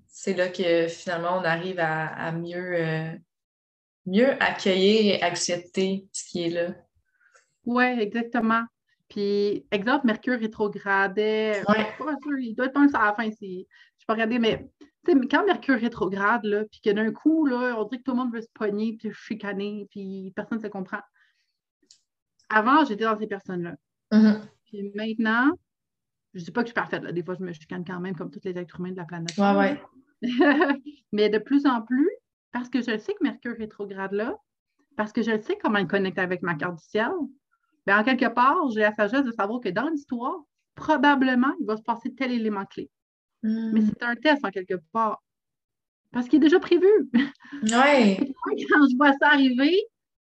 c'est 0.08 0.34
là 0.34 0.48
que 0.48 0.88
finalement 0.88 1.38
on 1.38 1.44
arrive 1.44 1.80
à, 1.80 2.32
mieux 2.32 2.76
euh, 2.76 3.12
mieux 4.06 4.42
accueillir 4.42 5.16
et 5.16 5.22
accepter 5.22 6.08
ce 6.14 6.24
qui 6.30 6.46
est 6.46 6.50
là. 6.50 6.76
Oui, 7.66 7.84
exactement. 8.00 8.64
Puis, 9.10 9.66
exemple, 9.72 10.06
Mercure 10.06 10.40
rétrogradait. 10.40 11.64
Ouais. 11.68 11.88
il 12.40 12.56
doit 12.56 12.68
être 12.68 12.78
un 12.78 12.88
à 12.94 13.06
la 13.08 13.14
fin. 13.16 13.30
Je 13.30 13.46
ne 13.46 13.64
pas 14.06 14.14
regarder, 14.14 14.40
mais 14.40 14.70
quand 15.06 15.46
Mercure 15.46 15.80
rétrograde, 15.80 16.44
là, 16.44 16.66
puis 16.66 16.82
que 16.82 16.92
d'un 16.92 17.12
coup, 17.12 17.46
là, 17.46 17.76
on 17.78 17.84
dirait 17.86 17.98
que 17.98 18.04
tout 18.04 18.12
le 18.12 18.18
monde 18.18 18.34
veut 18.34 18.42
se 18.42 18.50
pogner, 18.54 18.96
puis 18.98 19.12
chicaner, 19.12 19.88
puis 19.90 20.32
personne 20.36 20.60
ne 20.60 20.64
se 20.64 20.68
comprend. 20.68 21.00
Avant, 22.50 22.86
j'étais 22.86 23.06
dans 23.06 23.18
ces 23.18 23.28
personnes-là. 23.28 23.76
Mm-hmm. 24.12 24.42
Puis 24.66 24.92
maintenant, 24.96 25.52
je 26.34 26.40
ne 26.40 26.46
dis 26.46 26.52
pas 26.52 26.62
que 26.62 26.68
je 26.68 26.72
suis 26.72 26.76
parfaite. 26.76 27.04
Là. 27.04 27.12
Des 27.12 27.24
fois, 27.24 27.36
je 27.40 27.44
me 27.44 27.52
chicane 27.54 27.84
quand 27.86 28.00
même, 28.00 28.16
comme 28.16 28.32
tous 28.32 28.44
les 28.44 28.58
êtres 28.58 28.80
humains 28.80 28.92
de 28.92 28.98
la 28.98 29.06
planète. 29.06 29.36
Ouais, 29.38 29.56
ouais. 29.56 29.82
mais 31.12 31.30
de 31.30 31.38
plus 31.38 31.66
en 31.66 31.82
plus, 31.82 32.10
parce 32.52 32.70
que 32.70 32.80
je 32.80 32.98
sais 32.98 33.14
que 33.14 33.24
Mercure 33.24 33.56
rétrograde 33.58 34.12
là, 34.12 34.36
parce 34.96 35.14
que 35.14 35.22
je 35.22 35.40
sais 35.40 35.58
comment 35.62 35.80
il 35.80 35.88
connecte 35.88 36.20
avec 36.20 36.42
ma 36.42 36.56
carte 36.56 36.76
du 36.76 36.84
ciel, 36.84 37.12
bien, 37.86 38.00
en 38.00 38.04
quelque 38.04 38.28
part, 38.28 38.70
j'ai 38.72 38.82
la 38.82 38.94
sagesse 38.94 39.24
de 39.24 39.32
savoir 39.32 39.60
que 39.60 39.70
dans 39.70 39.90
l'histoire, 39.90 40.38
probablement, 40.76 41.54
il 41.60 41.66
va 41.66 41.78
se 41.78 41.84
passer 41.84 42.14
tel 42.14 42.32
élément 42.32 42.66
clé. 42.66 42.90
Hmm. 43.44 43.72
Mais 43.74 43.82
c'est 43.82 44.04
un 44.04 44.16
test 44.16 44.44
en 44.44 44.50
quelque 44.50 44.76
part. 44.92 45.22
Parce 46.12 46.28
qu'il 46.28 46.38
est 46.38 46.48
déjà 46.48 46.60
prévu. 46.60 46.88
Oui. 47.14 47.24
Quand 48.44 48.88
je 48.90 48.98
vois 48.98 49.14
ça 49.14 49.28
arriver, 49.30 49.80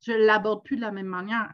je 0.05 0.13
ne 0.13 0.25
l'aborde 0.25 0.63
plus 0.63 0.77
de 0.77 0.81
la 0.81 0.91
même 0.91 1.07
manière. 1.07 1.51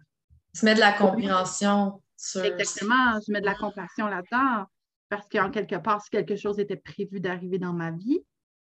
Tu 0.54 0.66
mets 0.66 0.76
de 0.76 0.80
la 0.80 0.92
compréhension 0.92 2.02
sur. 2.18 2.44
Exactement, 2.44 3.20
je 3.26 3.32
mets 3.32 3.42
de 3.42 3.46
la 3.46 3.56
compassion 3.56 4.08
là-dedans. 4.08 4.66
Parce 5.10 5.28
qu'en 5.28 5.50
quelque 5.50 5.76
part, 5.76 6.02
si 6.02 6.10
quelque 6.10 6.36
chose 6.36 6.60
était 6.60 6.78
prévu 6.78 7.20
d'arriver 7.20 7.58
dans 7.58 7.74
ma 7.74 7.92
vie, 7.92 8.22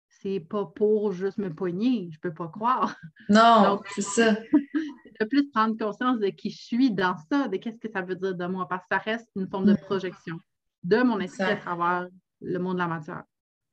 c'est 0.09 0.41
pas 0.41 0.65
pour 0.65 1.13
juste 1.13 1.39
me 1.39 1.53
poigner, 1.53 2.09
je 2.13 2.19
peux 2.19 2.33
pas 2.33 2.49
croire. 2.49 2.97
Non, 3.29 3.81
c'est 3.95 4.03
ça. 4.03 4.37
de 5.19 5.27
plus 5.27 5.49
prendre 5.51 5.77
conscience 5.77 6.19
de 6.19 6.29
qui 6.29 6.51
je 6.51 6.63
suis 6.63 6.91
dans 6.91 7.17
ça, 7.31 7.49
de 7.49 7.57
qu'est-ce 7.57 7.79
que 7.79 7.91
ça 7.91 8.03
veut 8.03 8.17
dire 8.17 8.35
de 8.35 8.47
moi, 8.47 8.69
parce 8.69 8.83
que 8.83 8.97
ça 8.97 8.99
reste 8.99 9.29
une 9.37 9.49
forme 9.49 9.67
de 9.67 9.75
projection 9.75 10.39
de 10.83 11.03
mon 11.03 11.21
esprit 11.21 11.45
à 11.45 11.57
travers 11.57 12.09
le 12.41 12.59
monde 12.59 12.75
de 12.75 12.79
la 12.79 12.89
matière. 12.89 13.25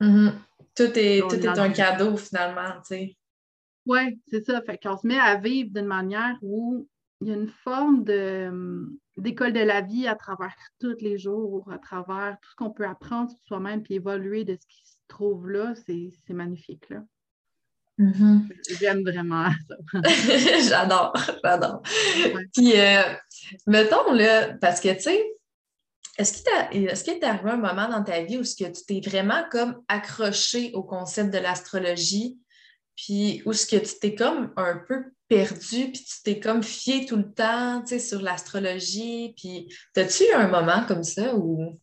Mm-hmm. 0.01 0.33
Tout 0.75 0.91
est, 0.95 1.21
tout 1.27 1.35
est 1.35 1.47
un 1.47 1.71
cadeau 1.71 2.17
finalement, 2.17 2.79
tu 2.81 2.95
sais. 2.95 3.17
Oui, 3.85 4.19
c'est 4.27 4.43
ça. 4.45 4.61
Fait 4.61 4.77
qu'on 4.77 4.97
se 4.97 5.07
met 5.07 5.17
à 5.17 5.37
vivre 5.37 5.69
d'une 5.73 5.85
manière 5.85 6.37
où 6.41 6.87
il 7.21 7.29
y 7.29 7.31
a 7.31 7.35
une 7.35 7.47
forme 7.47 8.03
de, 8.03 8.85
d'école 9.15 9.53
de 9.53 9.61
la 9.61 9.81
vie 9.81 10.07
à 10.07 10.15
travers 10.15 10.53
tous 10.79 10.97
les 10.99 11.17
jours, 11.17 11.71
à 11.71 11.79
travers 11.79 12.37
tout 12.41 12.49
ce 12.51 12.55
qu'on 12.55 12.69
peut 12.69 12.85
apprendre 12.85 13.31
sur 13.31 13.39
soi-même 13.45 13.81
puis 13.81 13.95
évoluer 13.95 14.43
de 14.43 14.57
ce 14.59 14.67
qui 14.67 14.83
trouve 15.07 15.49
là, 15.49 15.73
c'est 15.75 16.11
magnifique. 16.29 16.89
Là. 16.89 17.03
Mm-hmm. 17.99 18.39
J'aime 18.79 19.03
vraiment 19.03 19.49
ça. 19.67 19.75
j'adore, 20.69 21.13
j'adore. 21.43 21.81
Puis, 22.53 22.79
euh, 22.79 23.01
mettons, 23.65 24.11
là, 24.13 24.53
parce 24.61 24.79
que, 24.79 24.93
tu 24.93 25.01
sais, 25.01 25.25
est-ce 26.17 27.03
qu'il 27.03 27.19
t'est 27.19 27.25
arrivé 27.25 27.51
un 27.51 27.57
moment 27.57 27.87
dans 27.87 28.03
ta 28.03 28.21
vie 28.21 28.37
où 28.37 28.43
ce 28.43 28.55
que 28.55 28.69
tu 28.69 28.85
t'es 28.85 29.07
vraiment 29.07 29.43
comme 29.51 29.81
accroché 29.87 30.71
au 30.73 30.83
concept 30.83 31.31
de 31.31 31.37
l'astrologie, 31.37 32.39
puis 32.95 33.43
où 33.45 33.53
ce 33.53 33.65
que 33.67 33.77
tu 33.77 33.99
t'es 33.99 34.15
comme 34.15 34.51
un 34.57 34.81
peu 34.87 35.05
perdu, 35.27 35.91
puis 35.91 36.03
tu 36.03 36.23
t'es 36.23 36.39
comme 36.39 36.63
fié 36.63 37.05
tout 37.05 37.17
le 37.17 37.31
temps, 37.31 37.81
tu 37.81 37.89
sais, 37.89 37.99
sur 37.99 38.21
l'astrologie, 38.21 39.33
puis 39.37 39.71
as-tu 39.95 40.23
eu 40.23 40.33
un 40.33 40.47
moment 40.47 40.83
comme 40.87 41.03
ça 41.03 41.35
ou... 41.35 41.79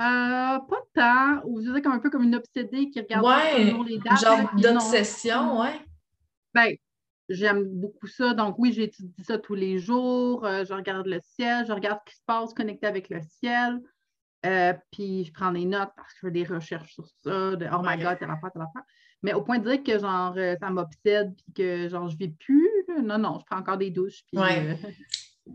Euh, 0.00 0.58
pas 0.58 0.82
tant, 0.92 1.40
ou 1.44 1.60
je 1.60 1.66
dirais 1.66 1.82
comme 1.82 1.92
un 1.92 2.00
peu 2.00 2.10
comme 2.10 2.24
une 2.24 2.34
obsédée 2.34 2.90
qui 2.90 3.00
regarde 3.00 3.24
ouais, 3.24 3.72
les 3.86 3.98
dates. 3.98 4.20
Genre 4.20 4.50
d'obsession, 4.56 5.60
ouais. 5.60 5.80
Ben, 6.52 6.74
J'aime 7.28 7.64
beaucoup 7.64 8.06
ça. 8.06 8.34
Donc, 8.34 8.56
oui, 8.58 8.72
j'étudie 8.72 9.24
ça 9.24 9.38
tous 9.38 9.54
les 9.54 9.78
jours. 9.78 10.44
Euh, 10.44 10.64
je 10.64 10.74
regarde 10.74 11.06
le 11.06 11.20
ciel, 11.22 11.64
je 11.66 11.72
regarde 11.72 12.00
ce 12.04 12.12
qui 12.12 12.16
se 12.18 12.22
passe 12.26 12.52
connecté 12.52 12.86
avec 12.86 13.08
le 13.08 13.20
ciel. 13.22 13.80
Euh, 14.44 14.74
puis, 14.90 15.24
je 15.24 15.32
prends 15.32 15.52
des 15.52 15.64
notes 15.64 15.90
parce 15.96 16.12
que 16.12 16.18
je 16.20 16.26
fais 16.26 16.32
des 16.32 16.44
recherches 16.44 16.92
sur 16.92 17.06
ça, 17.22 17.56
de 17.56 17.66
oh 17.72 17.80
my 17.82 17.96
God, 17.96 18.18
telle 18.18 18.30
affaire, 18.30 18.52
telle 18.52 18.62
affaire. 18.62 18.82
Mais 19.22 19.32
au 19.32 19.40
point 19.40 19.58
de 19.58 19.70
dire 19.70 19.82
que, 19.82 19.98
genre, 19.98 20.36
ça 20.60 20.68
m'obsède 20.68 21.34
puis 21.34 21.54
que, 21.54 21.88
genre, 21.88 22.08
je 22.10 22.14
ne 22.14 22.18
vis 22.18 22.28
plus. 22.28 22.68
Non, 23.02 23.16
non, 23.16 23.38
je 23.40 23.46
prends 23.46 23.60
encore 23.60 23.78
des 23.78 23.90
douches. 23.90 24.22
Puis, 24.30 24.38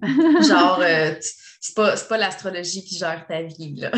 genre, 0.02 0.82
c'est 1.60 1.76
pas, 1.76 1.96
pas 1.98 2.18
l'astrologie 2.18 2.84
qui 2.84 2.98
gère 2.98 3.26
ta 3.28 3.42
vie, 3.42 3.76
là. 3.76 3.92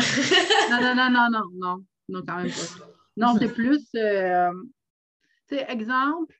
non, 0.70 0.80
non, 0.80 0.94
non, 0.94 1.10
non, 1.10 1.30
non, 1.30 1.50
non. 1.54 1.84
Non, 2.08 2.22
quand 2.26 2.36
même 2.36 2.50
pas. 2.50 2.86
Non, 3.16 3.36
c'est 3.38 3.52
plus, 3.52 3.78
tu 3.90 3.98
sais, 5.48 5.66
exemple, 5.68 6.34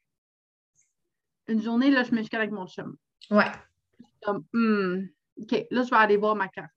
une 1.48 1.62
journée, 1.62 1.90
là, 1.90 2.02
je 2.02 2.12
me 2.12 2.18
jusqu'à 2.18 2.38
avec 2.38 2.50
mon 2.50 2.66
chum. 2.66 2.96
Ouais. 3.30 3.50
Comme, 4.22 4.44
hmm, 4.52 5.08
OK, 5.40 5.66
là, 5.70 5.82
je 5.82 5.90
vais 5.90 5.96
aller 5.96 6.16
voir 6.16 6.34
ma 6.34 6.48
carte. 6.48 6.72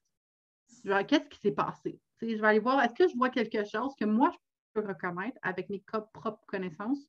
Je 0.83 0.89
vais 0.89 1.05
qu'est-ce 1.05 1.29
qui 1.29 1.39
s'est 1.39 1.51
passé? 1.51 1.99
je 2.21 2.27
vais 2.27 2.47
aller 2.47 2.59
voir, 2.59 2.81
est-ce 2.83 2.93
que 2.93 3.07
je 3.07 3.15
vois 3.15 3.29
quelque 3.29 3.63
chose 3.65 3.93
que 3.99 4.05
moi, 4.05 4.31
je 4.31 4.37
peux 4.81 4.87
reconnaître 4.87 5.37
avec 5.41 5.69
mes 5.69 5.79
propres 5.79 6.45
connaissances? 6.47 6.99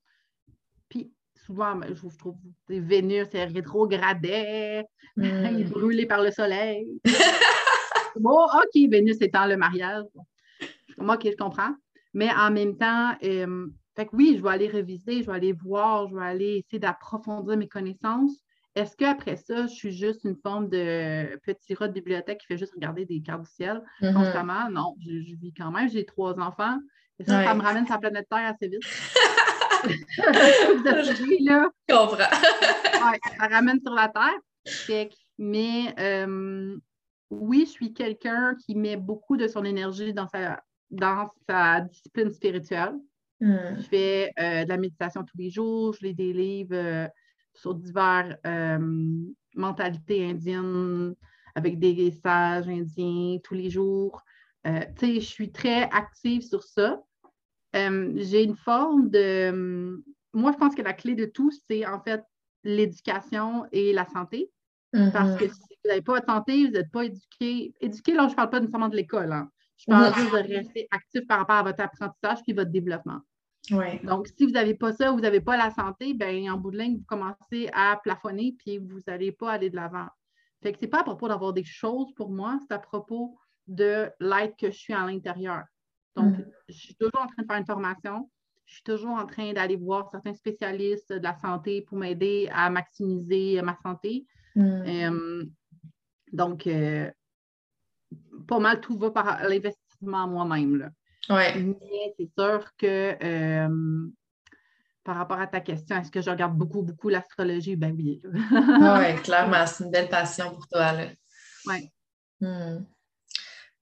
Puis, 0.89 1.13
souvent, 1.47 1.81
je, 1.89 2.17
trouve 2.19 2.37
que 2.69 2.75
Vénus, 2.75 3.29
c'est 3.31 3.45
rétrogradé, 3.45 4.83
il 5.17 5.25
est 5.25 5.65
hmm. 5.65 5.71
brûlé 5.71 6.07
par 6.07 6.23
le 6.23 6.31
soleil. 6.31 6.87
bon, 8.17 8.45
OK, 8.45 8.91
Vénus 8.91 9.17
étant 9.21 9.47
le 9.47 9.57
mariage. 9.57 10.05
OK, 10.99 11.23
je 11.25 11.37
comprends. 11.37 11.75
Mais 12.15 12.31
en 12.31 12.51
même 12.51 12.77
temps, 12.77 13.15
euh, 13.23 13.67
fait 13.95 14.07
que 14.07 14.17
oui, 14.17 14.35
je 14.37 14.43
vais 14.43 14.51
aller 14.51 14.69
réviser, 14.69 15.23
je 15.23 15.31
vais 15.31 15.37
aller 15.37 15.53
voir, 15.53 16.09
je 16.09 16.17
vais 16.17 16.25
aller 16.25 16.65
essayer 16.65 16.79
d'approfondir 16.79 17.57
mes 17.57 17.69
connaissances. 17.69 18.43
Est-ce 18.75 18.95
qu'après 18.95 19.37
ça, 19.37 19.67
je 19.67 19.73
suis 19.73 19.93
juste 19.93 20.25
une 20.25 20.37
forme 20.37 20.69
de 20.69 21.39
petit 21.47 21.75
rat 21.75 21.89
de 21.89 21.95
bibliothèque 21.95 22.41
qui 22.41 22.47
fait 22.47 22.59
juste 22.59 22.75
regarder 22.75 23.07
des 23.07 23.23
cartes 23.23 23.43
du 23.43 23.51
ciel 23.51 23.83
mm-hmm. 24.03 24.13
constamment? 24.13 24.71
Non, 24.71 24.95
je, 25.01 25.35
vis 25.37 25.55
quand 25.57 25.71
même, 25.71 25.89
j'ai 25.89 26.05
trois 26.05 26.39
enfants. 26.39 26.79
Et 27.19 27.25
ça, 27.25 27.43
ça 27.43 27.55
me 27.55 27.63
ramène 27.63 27.87
sur 27.87 27.95
la 27.95 28.01
planète 28.01 28.27
Terre 28.29 28.55
assez 28.55 28.69
vite. 28.69 28.83
là. 31.41 31.69
Je 31.89 31.95
comprends. 31.95 32.17
ouais, 33.11 33.21
ça 33.39 33.47
ramène 33.49 33.81
sur 33.81 33.95
la 33.95 34.09
Terre. 34.09 35.09
mais 35.39 35.95
euh, 35.99 36.77
oui, 37.31 37.65
je 37.67 37.71
suis 37.71 37.93
quelqu'un 37.93 38.55
qui 38.65 38.75
met 38.75 38.97
beaucoup 38.97 39.37
de 39.37 39.49
son 39.49 39.65
énergie 39.65 40.13
dans 40.13 40.29
sa, 40.29 40.63
dans 40.91 41.31
sa 41.49 41.81
discipline 41.81 42.31
spirituelle. 42.31 42.95
Hmm. 43.41 43.77
Je 43.77 43.83
fais 43.83 44.33
euh, 44.39 44.65
de 44.65 44.69
la 44.69 44.77
méditation 44.77 45.23
tous 45.25 45.37
les 45.37 45.51
jours, 45.51 45.95
je 45.95 46.07
lis 46.07 46.15
des 46.15 46.33
livres 46.33 46.75
euh, 46.75 47.09
sur 47.53 47.75
diverses 47.75 48.35
euh, 48.47 48.79
mentalités 49.55 50.31
indiennes 50.31 51.15
avec 51.55 51.79
des 51.79 52.11
sages 52.13 52.69
indiens 52.69 53.39
tous 53.43 53.55
les 53.55 53.71
jours. 53.71 54.23
je 54.65 55.21
suis 55.21 55.53
très 55.53 55.83
active 55.91 56.43
sur 56.43 56.63
ça. 56.63 57.03
J'ai 58.17 58.43
une 58.43 58.57
forme 58.57 59.11
de. 59.11 60.03
Moi, 60.33 60.53
je 60.53 60.59
pense 60.59 60.75
que 60.75 60.83
la 60.83 60.93
clé 60.93 61.15
de 61.15 61.25
tout, 61.25 61.51
c'est 61.69 61.87
en 61.87 62.01
fait 62.01 62.23
l'éducation 62.65 63.65
et 63.73 63.93
la 63.93 64.07
santé. 64.07 64.51
Parce 64.93 65.31
mm-hmm. 65.31 65.39
que 65.39 65.49
si 65.49 65.61
vous 65.85 65.89
n'avez 65.89 66.03
pas 66.03 66.21
de 66.21 66.27
santé, 66.27 66.67
vous 66.67 66.73
n'êtes 66.73 66.91
pas 66.91 67.05
éduqué. 67.05 67.75
Éduqué, 67.81 68.15
là, 68.15 68.27
je 68.27 68.33
ne 68.33 68.37
parle 68.37 68.51
pas 68.51 68.61
nécessairement 68.61 68.89
de 68.89 68.97
l'école. 68.97 69.33
Hein. 69.33 69.51
Je 69.77 69.85
parle 69.87 70.15
juste 70.15 70.33
de 70.33 70.55
rester 70.55 70.89
actif 70.91 71.27
par 71.27 71.39
rapport 71.39 71.57
à 71.57 71.63
votre 71.65 71.81
apprentissage 71.81 72.43
puis 72.43 72.53
votre 72.53 72.71
développement. 72.71 73.21
Donc, 74.05 74.29
si 74.29 74.45
vous 74.45 74.53
n'avez 74.53 74.75
pas 74.75 74.93
ça, 74.93 75.11
vous 75.11 75.21
n'avez 75.21 75.41
pas 75.41 75.57
la 75.57 75.71
santé, 75.71 76.15
ben 76.15 76.49
en 76.51 76.57
bout 76.57 76.71
de 76.71 76.79
ligne, 76.79 76.99
vous 76.99 77.05
commencez 77.05 77.69
à 77.73 77.99
plafonner 78.03 78.55
puis 78.59 78.79
vous 78.79 79.01
n'allez 79.07 79.33
pas 79.33 79.53
aller 79.53 79.71
de 79.71 79.77
l'avant. 79.77 80.07
Fait 80.63 80.73
que 80.73 80.79
c'est 80.79 80.87
pas 80.87 81.01
à 81.01 81.05
propos 81.05 81.29
d'avoir 81.29 81.53
des 81.53 81.65
choses 81.65 82.13
pour 82.15 82.31
moi, 82.31 82.59
c'est 82.67 82.75
à 82.75 82.79
propos 82.79 83.37
de 83.67 84.09
l'être 84.21 84.57
que 84.57 84.71
je 84.71 84.77
suis 84.77 84.95
à 84.95 85.05
l'intérieur. 85.05 85.65
Donc, 86.17 86.39
mm. 86.39 86.45
je 86.69 86.75
suis 86.75 86.95
toujours 86.95 87.21
en 87.21 87.27
train 87.27 87.43
de 87.43 87.47
faire 87.47 87.59
une 87.59 87.67
formation. 87.67 88.31
Je 88.65 88.75
suis 88.75 88.83
toujours 88.83 89.13
en 89.13 89.27
train 89.27 89.53
d'aller 89.53 89.77
voir 89.77 90.11
certains 90.11 90.35
spécialistes 90.35 91.13
de 91.13 91.23
la 91.23 91.37
santé 91.37 91.83
pour 91.83 91.99
m'aider 91.99 92.49
à 92.53 92.69
maximiser 92.71 93.63
ma 93.63 93.77
santé. 93.83 94.27
Mm. 94.57 94.63
Euh, 94.63 95.45
donc, 96.33 96.67
euh, 96.67 97.11
pas 98.49 98.59
mal 98.59 98.81
tout 98.81 98.99
va 98.99 99.11
par 99.11 99.43
l'investissement 99.49 100.27
moi-même. 100.27 100.91
Ouais. 101.29 101.61
Mais 101.61 102.15
c'est 102.19 102.31
sûr 102.39 102.71
que 102.77 103.17
euh, 103.23 104.09
par 105.05 105.17
rapport 105.17 105.39
à 105.39 105.47
ta 105.47 105.61
question, 105.61 105.97
est-ce 105.97 106.11
que 106.11 106.21
je 106.21 106.31
regarde 106.31 106.57
beaucoup, 106.57 106.83
beaucoup 106.83 107.09
l'astrologie? 107.09 107.77
Ben 107.77 107.95
oui. 107.97 108.21
oui, 108.25 109.17
clairement, 109.23 109.67
c'est 109.67 109.85
une 109.85 109.91
belle 109.91 110.09
passion 110.09 110.53
pour 110.53 110.67
toi. 110.67 110.93
Oui. 111.67 111.91
Hmm. 112.41 112.85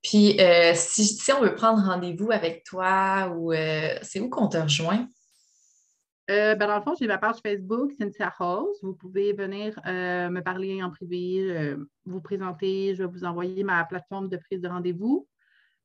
Puis, 0.05 0.39
euh, 0.39 0.73
si, 0.75 1.33
on 1.33 1.41
veut 1.41 1.55
prendre 1.55 1.83
rendez-vous 1.83 2.31
avec 2.31 2.63
toi, 2.65 3.35
euh, 3.51 3.99
c'est 4.03 4.21
où 4.21 4.29
qu'on 4.29 4.49
te 4.49 4.59
rejoint? 4.59 5.09
ben 6.29 6.57
dans 6.57 6.77
le 6.77 6.83
fond, 6.83 6.95
j'ai 6.99 7.07
ma 7.07 7.19
page 7.19 7.37
Facebook, 7.43 7.93
Cynthia 7.99 8.33
Rose. 8.39 8.79
Vous 8.83 8.95
pouvez 8.95 9.33
venir 9.33 9.79
me 9.85 10.41
parler 10.41 10.83
en 10.83 10.91
privé, 10.91 11.75
vous 12.07 12.21
présenter. 12.23 12.95
Je 12.95 13.03
vais 13.03 13.09
vous 13.11 13.25
envoyer 13.25 13.63
ma 13.63 13.85
plateforme 13.85 14.31
de 14.31 14.39
prise 14.39 14.63
de 14.63 14.69
rendez-vous. 14.69 15.27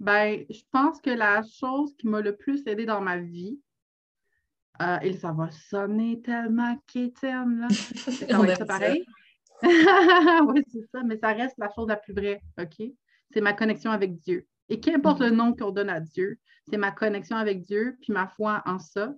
Ben, 0.00 0.44
je 0.50 0.62
pense 0.72 1.00
que 1.00 1.10
la 1.10 1.42
chose 1.42 1.94
qui 1.96 2.08
m'a 2.08 2.20
le 2.20 2.34
plus 2.36 2.66
aidé 2.66 2.86
dans 2.86 3.00
ma 3.00 3.18
vie, 3.18 3.60
euh, 4.80 4.98
et 5.02 5.12
ça 5.12 5.32
va 5.32 5.50
sonner 5.50 6.20
tellement 6.22 6.76
quétaine, 6.86 7.60
là. 7.60 7.68
Ça 7.70 8.38
va 8.38 8.48
être 8.48 8.64
pareil. 8.64 9.04
oui, 10.48 10.62
c'est 10.68 10.86
ça, 10.92 11.02
mais 11.02 11.16
ça 11.18 11.32
reste 11.32 11.56
la 11.58 11.70
chose 11.74 11.88
la 11.88 11.96
plus 11.96 12.12
vraie, 12.12 12.40
OK? 12.60 12.86
C'est 13.32 13.40
ma 13.40 13.52
connexion 13.52 13.90
avec 13.90 14.18
Dieu. 14.18 14.46
Et 14.68 14.80
qu'importe 14.80 15.20
le 15.20 15.30
mm. 15.30 15.36
nom 15.36 15.54
qu'on 15.54 15.70
donne 15.70 15.90
à 15.90 16.00
Dieu, 16.00 16.38
c'est 16.68 16.76
ma 16.76 16.90
connexion 16.90 17.36
avec 17.36 17.62
Dieu, 17.62 17.96
puis 18.00 18.12
ma 18.12 18.26
foi 18.26 18.62
en 18.66 18.78
ça. 18.78 19.14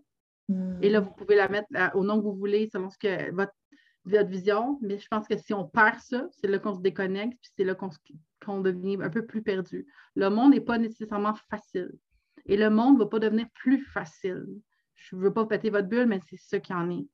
Et 0.83 0.90
là, 0.90 0.98
vous 0.98 1.12
pouvez 1.12 1.37
la 1.37 1.48
mettre 1.48 1.68
au 1.94 2.03
nom 2.03 2.18
que 2.18 2.24
vous 2.24 2.35
voulez, 2.35 2.68
selon 2.72 2.90
ce 2.90 2.98
que 2.98 3.33
votre, 3.33 3.53
vision. 4.05 4.79
Mais 4.83 4.98
je 4.98 5.07
pense 5.09 5.29
que 5.29 5.37
si 5.37 5.55
on 5.55 5.68
perd 5.68 6.00
ça, 6.00 6.26
c'est 6.33 6.48
là 6.48 6.59
qu'on 6.59 6.74
se 6.74 6.81
déconnecte, 6.81 7.38
puis 7.40 7.53
c'est 7.57 7.64
là 7.64 7.76
qu'on 7.76 8.61
devient 8.61 8.98
un 9.00 9.11
peu 9.11 9.24
plus 9.24 9.42
perdu. 9.42 9.87
Le 10.16 10.29
monde 10.29 10.53
n'est 10.53 10.61
pas 10.61 10.79
nécessairement 10.79 11.35
facile. 11.48 11.92
Et 12.46 12.57
le 12.57 12.70
monde 12.70 12.94
ne 12.94 13.05
va 13.05 13.07
pas 13.07 13.20
devenir 13.20 13.46
plus 13.55 13.85
facile. 13.85 14.44
Je 14.96 15.14
ne 15.14 15.20
veux 15.20 15.33
pas 15.33 15.46
péter 15.46 15.70
votre 15.70 15.87
bulle, 15.87 16.07
mais 16.07 16.20
c'est 16.29 16.37
ce 16.37 16.57
qu'il 16.57 16.74
en 16.74 16.90
est. 16.90 17.07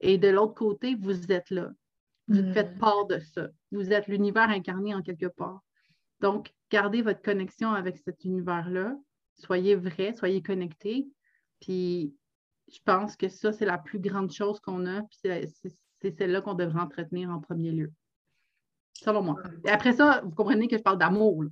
Et 0.00 0.18
de 0.18 0.28
l'autre 0.28 0.54
côté, 0.54 0.94
vous 0.96 1.32
êtes 1.32 1.50
là. 1.50 1.70
Vous 2.32 2.52
faites 2.52 2.78
part 2.78 3.06
de 3.06 3.18
ça. 3.18 3.48
Vous 3.70 3.92
êtes 3.92 4.06
l'univers 4.08 4.48
incarné 4.48 4.94
en 4.94 5.02
quelque 5.02 5.26
part. 5.26 5.60
Donc, 6.20 6.52
gardez 6.70 7.02
votre 7.02 7.22
connexion 7.22 7.72
avec 7.72 7.98
cet 7.98 8.24
univers-là. 8.24 8.94
Soyez 9.34 9.74
vrai, 9.74 10.14
soyez 10.14 10.42
connectés. 10.42 11.08
Puis, 11.60 12.14
je 12.72 12.78
pense 12.84 13.16
que 13.16 13.28
ça, 13.28 13.52
c'est 13.52 13.66
la 13.66 13.78
plus 13.78 13.98
grande 13.98 14.32
chose 14.32 14.60
qu'on 14.60 14.86
a. 14.86 15.02
Puis, 15.02 15.18
c'est 16.00 16.16
celle-là 16.16 16.40
qu'on 16.40 16.54
devrait 16.54 16.80
entretenir 16.80 17.30
en 17.30 17.40
premier 17.40 17.70
lieu. 17.70 17.92
Selon 18.94 19.22
moi. 19.22 19.36
Et 19.64 19.70
après 19.70 19.92
ça, 19.92 20.20
vous 20.24 20.30
comprenez 20.30 20.68
que 20.68 20.76
je 20.76 20.82
parle 20.82 20.98
d'amour. 20.98 21.44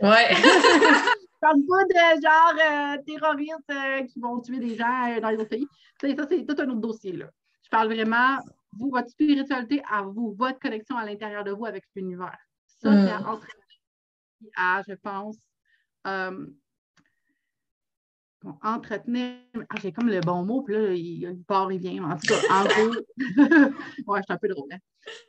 Ouais. 0.00 0.28
je 0.30 1.40
parle 1.40 1.60
pas 1.68 1.84
de 1.84 2.20
genre 2.22 2.96
euh, 2.96 3.02
terroristes 3.06 3.70
euh, 3.70 4.02
qui 4.06 4.18
vont 4.18 4.40
tuer 4.40 4.58
des 4.58 4.76
gens 4.76 5.08
euh, 5.08 5.20
dans 5.20 5.30
les 5.30 5.36
autres 5.36 5.50
pays. 5.50 5.68
Ça, 6.00 6.26
c'est 6.28 6.44
tout 6.46 6.56
un 6.58 6.68
autre 6.68 6.80
dossier. 6.80 7.12
Là. 7.12 7.26
Je 7.62 7.68
parle 7.68 7.92
vraiment, 7.92 8.38
vous, 8.78 8.90
votre 8.90 9.08
spiritualité 9.08 9.82
à 9.90 10.02
vous, 10.02 10.34
votre 10.38 10.58
connexion 10.58 10.96
à 10.96 11.04
l'intérieur 11.04 11.44
de 11.44 11.52
vous 11.52 11.66
avec 11.66 11.84
l'univers. 11.94 12.38
Ça, 12.66 12.92
c'est 12.92 13.10
à 13.10 13.20
mm 13.20 13.40
à, 14.54 14.82
je 14.86 14.94
pense, 14.94 15.36
euh, 16.06 16.46
entretenir. 18.62 19.38
Ah, 19.70 19.76
j'ai 19.82 19.92
comme 19.92 20.08
le 20.08 20.20
bon 20.20 20.44
mot, 20.44 20.62
puis 20.62 20.74
là, 20.74 20.92
il, 20.92 21.42
part, 21.44 21.72
il 21.72 21.80
vient. 21.80 22.04
En 22.04 22.16
tout 22.16 22.26
cas, 22.26 22.40
en 22.50 22.64
gros, 22.64 22.94
ouais, 24.06 24.20
je 24.20 24.24
suis 24.24 24.32
un 24.32 24.36
peu 24.36 24.48
drôle. 24.48 24.68
Hein. 24.72 24.78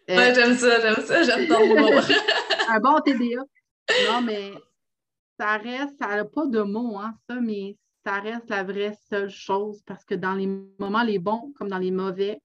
Euh, 0.10 0.33
j'aime 0.36 0.55
ça, 0.55 0.81
j'aime 0.81 1.05
ça, 1.05 1.23
j'aime 1.23 1.47
ton 1.47 1.67
mot. 1.67 1.89
un 2.69 2.79
bon 2.79 2.99
TDA. 3.01 3.43
Non, 4.12 4.21
mais 4.21 4.53
ça 5.39 5.57
reste, 5.57 5.97
ça 5.99 6.07
n'a 6.07 6.25
pas 6.25 6.45
de 6.47 6.62
mots, 6.62 6.97
hein, 6.97 7.13
ça, 7.29 7.36
mais 7.39 7.77
ça 8.03 8.19
reste 8.19 8.49
la 8.49 8.63
vraie 8.63 8.97
seule 9.10 9.29
chose 9.29 9.81
parce 9.86 10.03
que 10.05 10.15
dans 10.15 10.33
les 10.33 10.47
moments 10.79 11.03
les 11.03 11.19
bons 11.19 11.53
comme 11.57 11.69
dans 11.69 11.77
les 11.77 11.91
mauvais, 11.91 12.41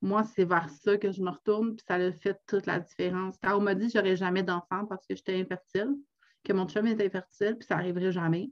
moi, 0.00 0.24
c'est 0.24 0.44
vers 0.44 0.70
ça 0.70 0.96
que 0.96 1.10
je 1.10 1.22
me 1.22 1.30
retourne, 1.30 1.74
puis 1.74 1.84
ça 1.86 1.94
a 1.94 2.12
fait 2.12 2.40
toute 2.46 2.66
la 2.66 2.78
différence. 2.78 3.36
Quand 3.42 3.56
on 3.56 3.60
m'a 3.60 3.74
dit 3.74 3.86
que 3.86 3.94
j'aurais 3.94 4.16
jamais 4.16 4.42
d'enfant 4.42 4.86
parce 4.86 5.06
que 5.06 5.16
j'étais 5.16 5.40
infertile, 5.40 5.96
que 6.44 6.52
mon 6.52 6.68
chum 6.68 6.86
était 6.86 7.06
infertile, 7.06 7.56
puis 7.58 7.66
ça 7.66 7.76
n'arriverait 7.76 8.12
jamais. 8.12 8.50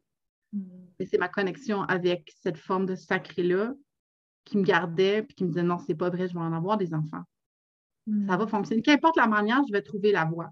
Mais 0.52 1.04
mm. 1.04 1.08
c'est 1.10 1.18
ma 1.18 1.28
connexion 1.28 1.82
avec 1.82 2.32
cette 2.40 2.58
forme 2.58 2.86
de 2.86 2.94
sacré-là 2.94 3.74
qui 4.44 4.58
me 4.58 4.64
gardait, 4.64 5.22
puis 5.22 5.34
qui 5.36 5.44
me 5.44 5.48
disait 5.50 5.62
non, 5.62 5.78
c'est 5.78 5.94
pas 5.94 6.10
vrai, 6.10 6.28
je 6.28 6.34
vais 6.34 6.40
en 6.40 6.52
avoir 6.52 6.76
des 6.76 6.94
enfants. 6.94 7.22
Ça 8.26 8.36
va 8.36 8.44
mm. 8.44 8.48
fonctionner. 8.48 8.82
Qu'importe 8.82 9.16
la 9.16 9.26
manière, 9.26 9.62
je 9.66 9.72
vais 9.72 9.82
trouver 9.82 10.12
la 10.12 10.24
voie. 10.24 10.50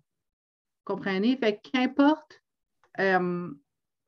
Comprenez? 0.85 1.37
Fait 1.37 1.61
qu'importe, 1.62 2.40
euh, 3.00 3.50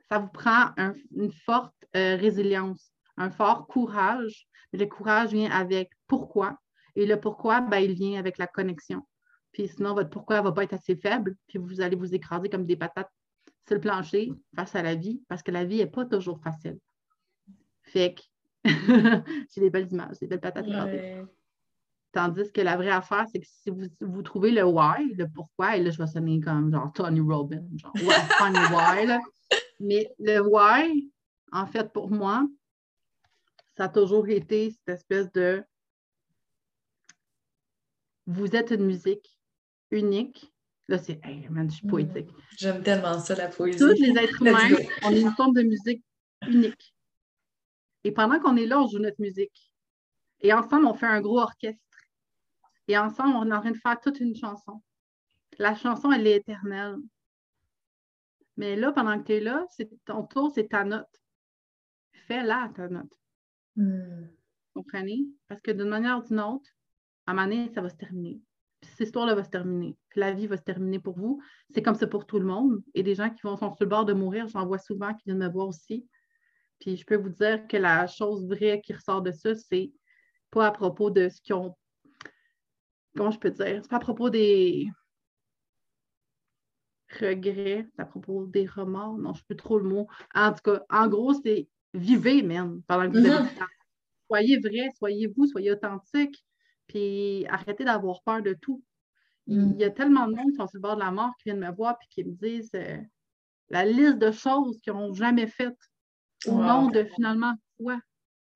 ça 0.09 0.19
vous 0.19 0.29
prend 0.29 0.73
une 1.15 1.33
forte 1.33 1.75
euh, 1.97 2.17
résilience, 2.17 2.93
un 3.17 3.31
fort 3.31 3.67
courage. 3.67 4.47
Le 4.73 4.85
courage 4.85 5.31
vient 5.33 5.51
avec 5.51 5.91
pourquoi, 6.07 6.59
et 6.97 7.07
le 7.07 7.21
pourquoi, 7.21 7.61
ben, 7.61 7.79
il 7.79 7.93
vient 7.93 8.19
avec 8.19 8.39
la 8.39 8.47
connexion. 8.47 9.07
Puis 9.53 9.69
sinon, 9.69 9.95
votre 9.95 10.11
pourquoi 10.11 10.39
ne 10.39 10.43
va 10.43 10.53
pas 10.53 10.65
être 10.65 10.73
assez 10.73 10.97
faible, 10.97 11.37
puis 11.47 11.59
vous 11.59 11.81
allez 11.81 11.97
vous 11.97 12.15
écraser 12.15 12.49
comme 12.49 12.67
des 12.67 12.77
patates 12.77 13.11
sur 13.67 13.75
le 13.75 13.81
plancher 13.81 14.33
face 14.55 14.75
à 14.75 14.83
la 14.83 14.95
vie, 14.95 15.23
parce 15.29 15.43
que 15.43 15.51
la 15.51 15.65
vie 15.65 15.79
n'est 15.79 15.87
pas 15.87 16.07
toujours 16.07 16.41
facile. 16.41 16.79
Fait 17.83 18.15
que 18.15 18.23
j'ai 19.55 19.61
des 19.61 19.71
belles 19.71 19.93
images, 19.93 20.19
des 20.19 20.27
belles 20.27 20.41
patates 20.41 20.67
Tandis 22.13 22.51
que 22.51 22.63
la 22.63 22.77
vraie 22.77 22.91
affaire, 22.91 23.27
c'est 23.31 23.41
que 23.41 23.47
si 23.47 23.71
vous, 24.01 24.23
trouvez 24.23 24.51
le 24.51 24.65
why, 24.65 25.13
le 25.19 25.29
pourquoi, 25.29 25.77
et 25.77 25.83
là, 25.83 25.91
je 25.91 25.99
vais 25.99 26.07
sonner 26.07 26.41
comme 26.41 26.73
genre 26.73 26.91
Tony 26.95 27.21
Robbins, 27.21 27.67
genre 27.77 27.93
Tony 27.93 28.59
why, 28.73 29.19
Mais 29.81 30.11
le 30.19 30.41
why, 30.41 31.11
en 31.53 31.67
fait, 31.67 31.93
pour 31.93 32.11
moi, 32.11 32.49
ça 33.77 33.85
a 33.85 33.89
toujours 33.91 34.29
été 34.29 34.71
cette 34.71 34.89
espèce 34.89 35.31
de 35.33 35.63
vous 38.27 38.57
êtes 38.57 38.71
une 38.71 38.87
musique 38.87 39.39
unique. 39.91 40.53
Là, 40.89 40.99
c'est, 40.99 41.21
hey, 41.25 41.49
man, 41.49 41.69
je 41.71 41.77
suis 41.77 41.87
poétique. 41.87 42.31
Mm. 42.31 42.41
J'aime 42.59 42.83
tellement 42.83 43.19
ça, 43.19 43.35
la 43.35 43.49
poésie. 43.49 43.79
Tous 43.79 44.01
les 44.01 44.17
êtres 44.19 44.41
humains, 44.43 44.77
on 45.05 45.11
est 45.11 45.21
une 45.21 45.33
forme 45.33 45.55
de 45.55 45.63
musique 45.63 46.05
unique. 46.47 46.95
Et 48.05 48.13
pendant 48.13 48.39
qu'on 48.39 48.57
est 48.57 48.67
là, 48.67 48.81
on 48.81 48.87
joue 48.87 48.99
notre 48.99 49.21
musique. 49.21 49.73
Et 50.41 50.53
ensemble, 50.53 50.87
on 50.87 50.95
fait 50.95 51.07
un 51.07 51.21
gros 51.21 51.41
orchestre. 51.41 51.81
Et 52.89 52.97
ensemble, 52.97 53.35
on 53.37 53.51
est 53.51 53.55
en 53.55 53.61
train 53.61 53.73
de 53.73 53.79
faire 53.79 53.99
toute 54.01 54.21
une 54.21 54.37
chanson. 54.37 54.81
La 55.59 55.75
chanson, 55.75 56.13
elle 56.13 56.27
est 56.27 56.37
éternelle. 56.37 56.97
Mais 58.57 58.77
là, 58.77 58.93
pendant 58.93 59.19
que 59.19 59.27
tu 59.27 59.33
es 59.33 59.41
là, 59.41 59.67
c'est 59.71 59.91
ton 60.05 60.25
tour, 60.25 60.53
c'est 60.55 60.69
ta 60.69 60.85
note. 60.85 61.05
Fais-la, 62.29 62.71
ta 62.75 62.89
note. 62.89 63.13
Mm. 63.75 64.27
Comprenez? 64.73 65.27
Parce 65.49 65.61
que 65.61 65.73
d'une 65.73 65.89
manière 65.89 66.19
ou 66.19 66.23
d'une 66.23 66.41
autre, 66.41 66.76
à 67.27 67.33
un 67.33 67.35
moment 67.35 67.47
donné, 67.47 67.71
ça 67.75 67.81
va 67.83 67.89
se 67.89 67.97
terminer. 67.97 68.41
Puis 68.81 68.91
cette 68.91 69.09
histoire-là 69.09 69.35
va 69.35 69.45
se 69.45 69.51
terminer. 69.51 69.97
Puis 70.09 70.21
la 70.21 70.33
vie 70.33 70.47
va 70.47 70.57
se 70.57 70.63
terminer 70.63 70.99
pour 70.99 71.19
vous. 71.19 71.43
C'est 71.75 71.83
comme 71.83 71.95
ça 71.95 72.07
pour 72.07 72.27
tout 72.27 72.39
le 72.39 72.47
monde. 72.47 72.83
Et 72.95 73.03
des 73.03 73.15
gens 73.15 73.31
qui 73.31 73.43
vont, 73.43 73.57
sont 73.57 73.71
sur 73.71 73.85
le 73.85 73.89
bord 73.89 74.05
de 74.05 74.13
mourir, 74.13 74.49
j'en 74.49 74.67
vois 74.67 74.79
souvent 74.79 75.13
qui 75.15 75.25
viennent 75.27 75.39
me 75.39 75.49
voir 75.49 75.69
aussi. 75.69 76.07
Puis 76.79 76.97
je 76.97 77.05
peux 77.05 77.17
vous 77.17 77.31
dire 77.31 77.67
que 77.67 77.77
la 77.77 78.07
chose 78.07 78.47
vraie 78.47 78.81
qui 78.83 78.93
ressort 78.93 79.23
de 79.23 79.33
ça, 79.33 79.55
c'est 79.55 79.93
pas 80.51 80.67
à 80.67 80.71
propos 80.71 81.11
de 81.11 81.29
ce 81.29 81.41
qu'ils 81.41 81.55
ont. 81.55 81.77
Comment 83.17 83.31
je 83.31 83.39
peux 83.39 83.51
dire? 83.51 83.81
C'est 83.83 83.91
pas 83.91 83.97
à 83.97 84.01
propos 84.01 84.31
des 84.31 84.87
regrets, 87.19 87.87
c'est 87.95 88.03
à 88.03 88.05
propos 88.05 88.47
des 88.47 88.67
remords. 88.67 89.19
Non, 89.19 89.33
je 89.33 89.43
peux 89.49 89.57
trop 89.57 89.79
le 89.79 89.89
mot. 89.89 90.07
En 90.35 90.53
tout 90.53 90.61
cas, 90.63 90.83
en 90.91 91.09
gros, 91.09 91.33
c'est 91.35 91.69
vivez 91.95 92.43
même 92.43 92.83
pendant 92.83 93.11
que 93.11 93.19
vous 93.19 93.27
êtes 93.27 93.33
mm-hmm. 93.33 93.67
Soyez 94.29 94.59
vrai, 94.59 94.91
soyez 94.99 95.29
vous, 95.29 95.47
soyez 95.47 95.73
authentique. 95.73 96.45
Puis 96.87 97.47
arrêtez 97.49 97.85
d'avoir 97.85 98.23
peur 98.23 98.43
de 98.43 98.55
tout. 98.55 98.83
Il, 99.49 99.77
y 99.77 99.85
a 99.85 99.91
tellement 99.91 100.27
de 100.27 100.35
monde 100.35 100.51
qui 100.51 100.57
sont 100.57 100.67
sur 100.67 100.79
le 100.79 100.83
bord 100.83 100.97
de 100.97 101.01
la 101.01 101.13
mort 101.13 101.31
qui 101.39 101.45
viennent 101.45 101.61
me 101.61 101.71
voir 101.71 101.97
et 102.03 102.07
qui 102.11 102.25
me 102.25 102.33
disent 102.33 102.71
euh, 102.75 102.99
la 103.71 103.85
liste 103.85 104.19
de 104.19 104.33
choses 104.33 104.81
qu'ils 104.81 104.93
n'ont 104.93 105.15
jamais 105.15 105.47
faites 105.47 105.79
au 106.47 106.57
nom 106.57 106.89
de 106.89 107.05
finalement 107.05 107.55
quoi? 107.79 108.01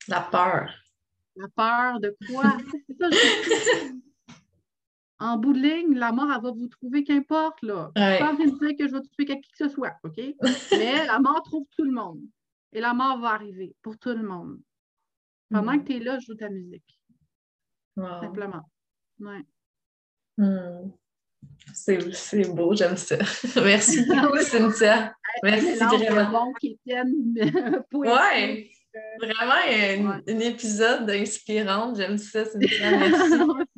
La 0.09 0.21
peur. 0.21 0.73
La 1.37 1.49
peur 1.49 2.01
de 2.01 2.17
quoi? 2.27 2.57
en 5.21 5.37
bout 5.37 5.53
de 5.53 5.61
ligne, 5.61 5.95
la 5.95 6.13
mort, 6.13 6.33
elle 6.35 6.43
va 6.43 6.51
vous 6.51 6.67
trouver 6.67 7.05
qu'importe. 7.05 7.63
Là. 7.63 7.93
Je 7.95 8.19
pas 8.19 8.35
dire 8.35 8.77
que 8.77 8.89
je 8.89 8.93
vais 8.93 9.01
tuer 9.03 9.27
qui 9.27 9.51
que 9.51 9.57
ce 9.57 9.69
soit, 9.69 9.95
OK? 10.03 10.19
Mais 10.73 11.07
la 11.07 11.19
mort 11.21 11.43
trouve 11.45 11.67
tout 11.77 11.85
le 11.85 11.93
monde. 11.93 12.21
Et 12.73 12.81
la 12.81 12.95
mort 12.95 13.19
va 13.19 13.31
arriver 13.31 13.75
pour 13.83 13.99
tout 13.99 14.11
le 14.11 14.23
monde. 14.23 14.59
Pendant 15.51 15.73
mm. 15.73 15.83
que 15.83 15.87
tu 15.87 15.97
es 15.97 16.01
là, 16.01 16.19
joue 16.21 16.35
ta 16.35 16.49
musique. 16.49 17.00
Simplement. 18.21 18.63
Ouais. 19.19 19.45
Hmm. 20.37 20.91
C'est 21.73 22.55
beau, 22.55 22.75
j'aime 22.75 22.97
ça. 22.97 23.17
Merci 23.57 24.05
beaucoup, 24.09 24.39
Cynthia. 24.39 25.15
Merci 25.43 25.77
vraiment. 25.77 26.53
ouais, 27.95 28.71
vraiment 29.21 30.21
un, 30.27 30.39
épisode 30.41 31.09
inspirant. 31.11 31.95
J'aime 31.95 32.19
ça, 32.19 32.45
Cynthia. 32.45 32.91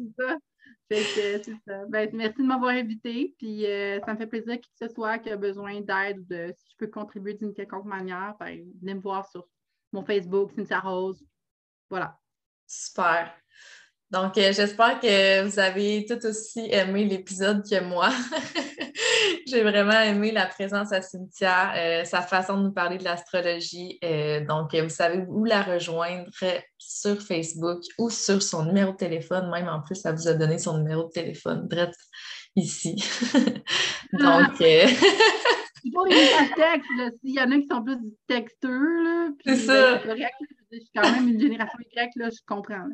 Merci. 0.91 1.43
c'est 1.45 1.55
ça. 1.67 1.87
Ben, 1.89 2.11
merci 2.13 2.43
de 2.43 2.47
m'avoir 2.47 2.73
invité. 2.73 3.35
Puis 3.39 3.67
euh, 3.67 3.99
ça 4.05 4.13
me 4.13 4.19
fait 4.19 4.27
plaisir 4.27 4.61
qui 4.61 4.69
que 4.69 4.87
ce 4.87 4.93
soit 4.93 5.19
qui 5.19 5.31
a 5.31 5.37
besoin 5.37 5.81
d'aide 5.81 6.19
ou 6.19 6.25
de 6.25 6.53
si 6.57 6.67
je 6.73 6.77
peux 6.77 6.89
contribuer 6.89 7.35
d'une 7.35 7.55
quelconque 7.55 7.87
manière, 7.87 8.37
ben, 8.39 8.63
venez 8.81 8.95
me 8.95 9.01
voir 9.01 9.29
sur 9.29 9.47
mon 9.93 10.05
Facebook, 10.05 10.53
Cynthia 10.55 10.81
Rose. 10.81 11.25
Voilà. 11.89 12.19
Super. 12.67 13.42
Donc, 14.13 14.37
euh, 14.37 14.53
j'espère 14.53 15.01
que 15.01 15.43
vous 15.49 15.59
avez 15.59 16.05
tout 16.05 16.27
aussi 16.27 16.69
aimé 16.71 17.07
l'épisode 17.07 17.63
que 17.67 17.83
moi. 17.83 18.11
J'ai 19.47 19.63
vraiment 19.63 20.01
aimé 20.01 20.33
la 20.33 20.45
présence 20.45 20.93
à 20.93 21.01
Cynthia, 21.01 21.75
euh, 21.75 22.05
sa 22.05 22.21
façon 22.21 22.59
de 22.59 22.65
nous 22.65 22.73
parler 22.73 22.99
de 22.99 23.05
l'astrologie. 23.05 23.99
Euh, 24.05 24.45
donc, 24.45 24.75
vous 24.75 24.91
savez 24.91 25.25
où 25.29 25.47
la 25.47 25.63
rejoindre 25.63 26.31
sur 26.77 27.23
Facebook 27.23 27.81
ou 27.97 28.11
sur 28.11 28.43
son 28.43 28.67
numéro 28.67 28.93
de 28.93 28.99
téléphone. 28.99 29.51
Même 29.51 29.69
en 29.69 29.81
plus, 29.81 29.95
ça 29.95 30.13
vous 30.13 30.29
a 30.29 30.35
donné 30.35 30.59
son 30.59 30.77
numéro 30.77 31.05
de 31.05 31.11
téléphone, 31.11 31.67
direct 31.67 31.99
ici. 32.55 32.97
donc, 34.13 34.57
C'est 34.59 35.91
pour 35.93 36.07
les 36.07 36.29
textes, 36.55 37.19
s'il 37.25 37.35
y 37.35 37.41
en 37.41 37.51
a 37.51 37.57
qui 37.57 37.67
sont 37.69 37.83
plus 37.83 37.97
texteux, 38.29 39.03
là. 39.03 39.29
C'est 39.45 39.57
ça. 39.57 39.99
Je 40.71 40.79
suis 40.79 40.91
quand 40.95 41.11
même 41.11 41.29
une 41.29 41.41
génération 41.41 41.79
Y, 41.97 42.11
là, 42.17 42.29
je 42.31 42.39
comprends. 42.47 42.89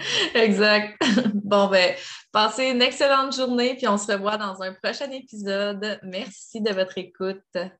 Exact. 0.34 1.00
Bon, 1.34 1.66
ben, 1.68 1.94
passez 2.30 2.66
une 2.66 2.80
excellente 2.80 3.34
journée, 3.34 3.74
puis 3.74 3.88
on 3.88 3.98
se 3.98 4.12
revoit 4.12 4.36
dans 4.36 4.62
un 4.62 4.72
prochain 4.72 5.10
épisode. 5.10 5.98
Merci 6.04 6.60
de 6.60 6.72
votre 6.72 6.96
écoute. 6.96 7.79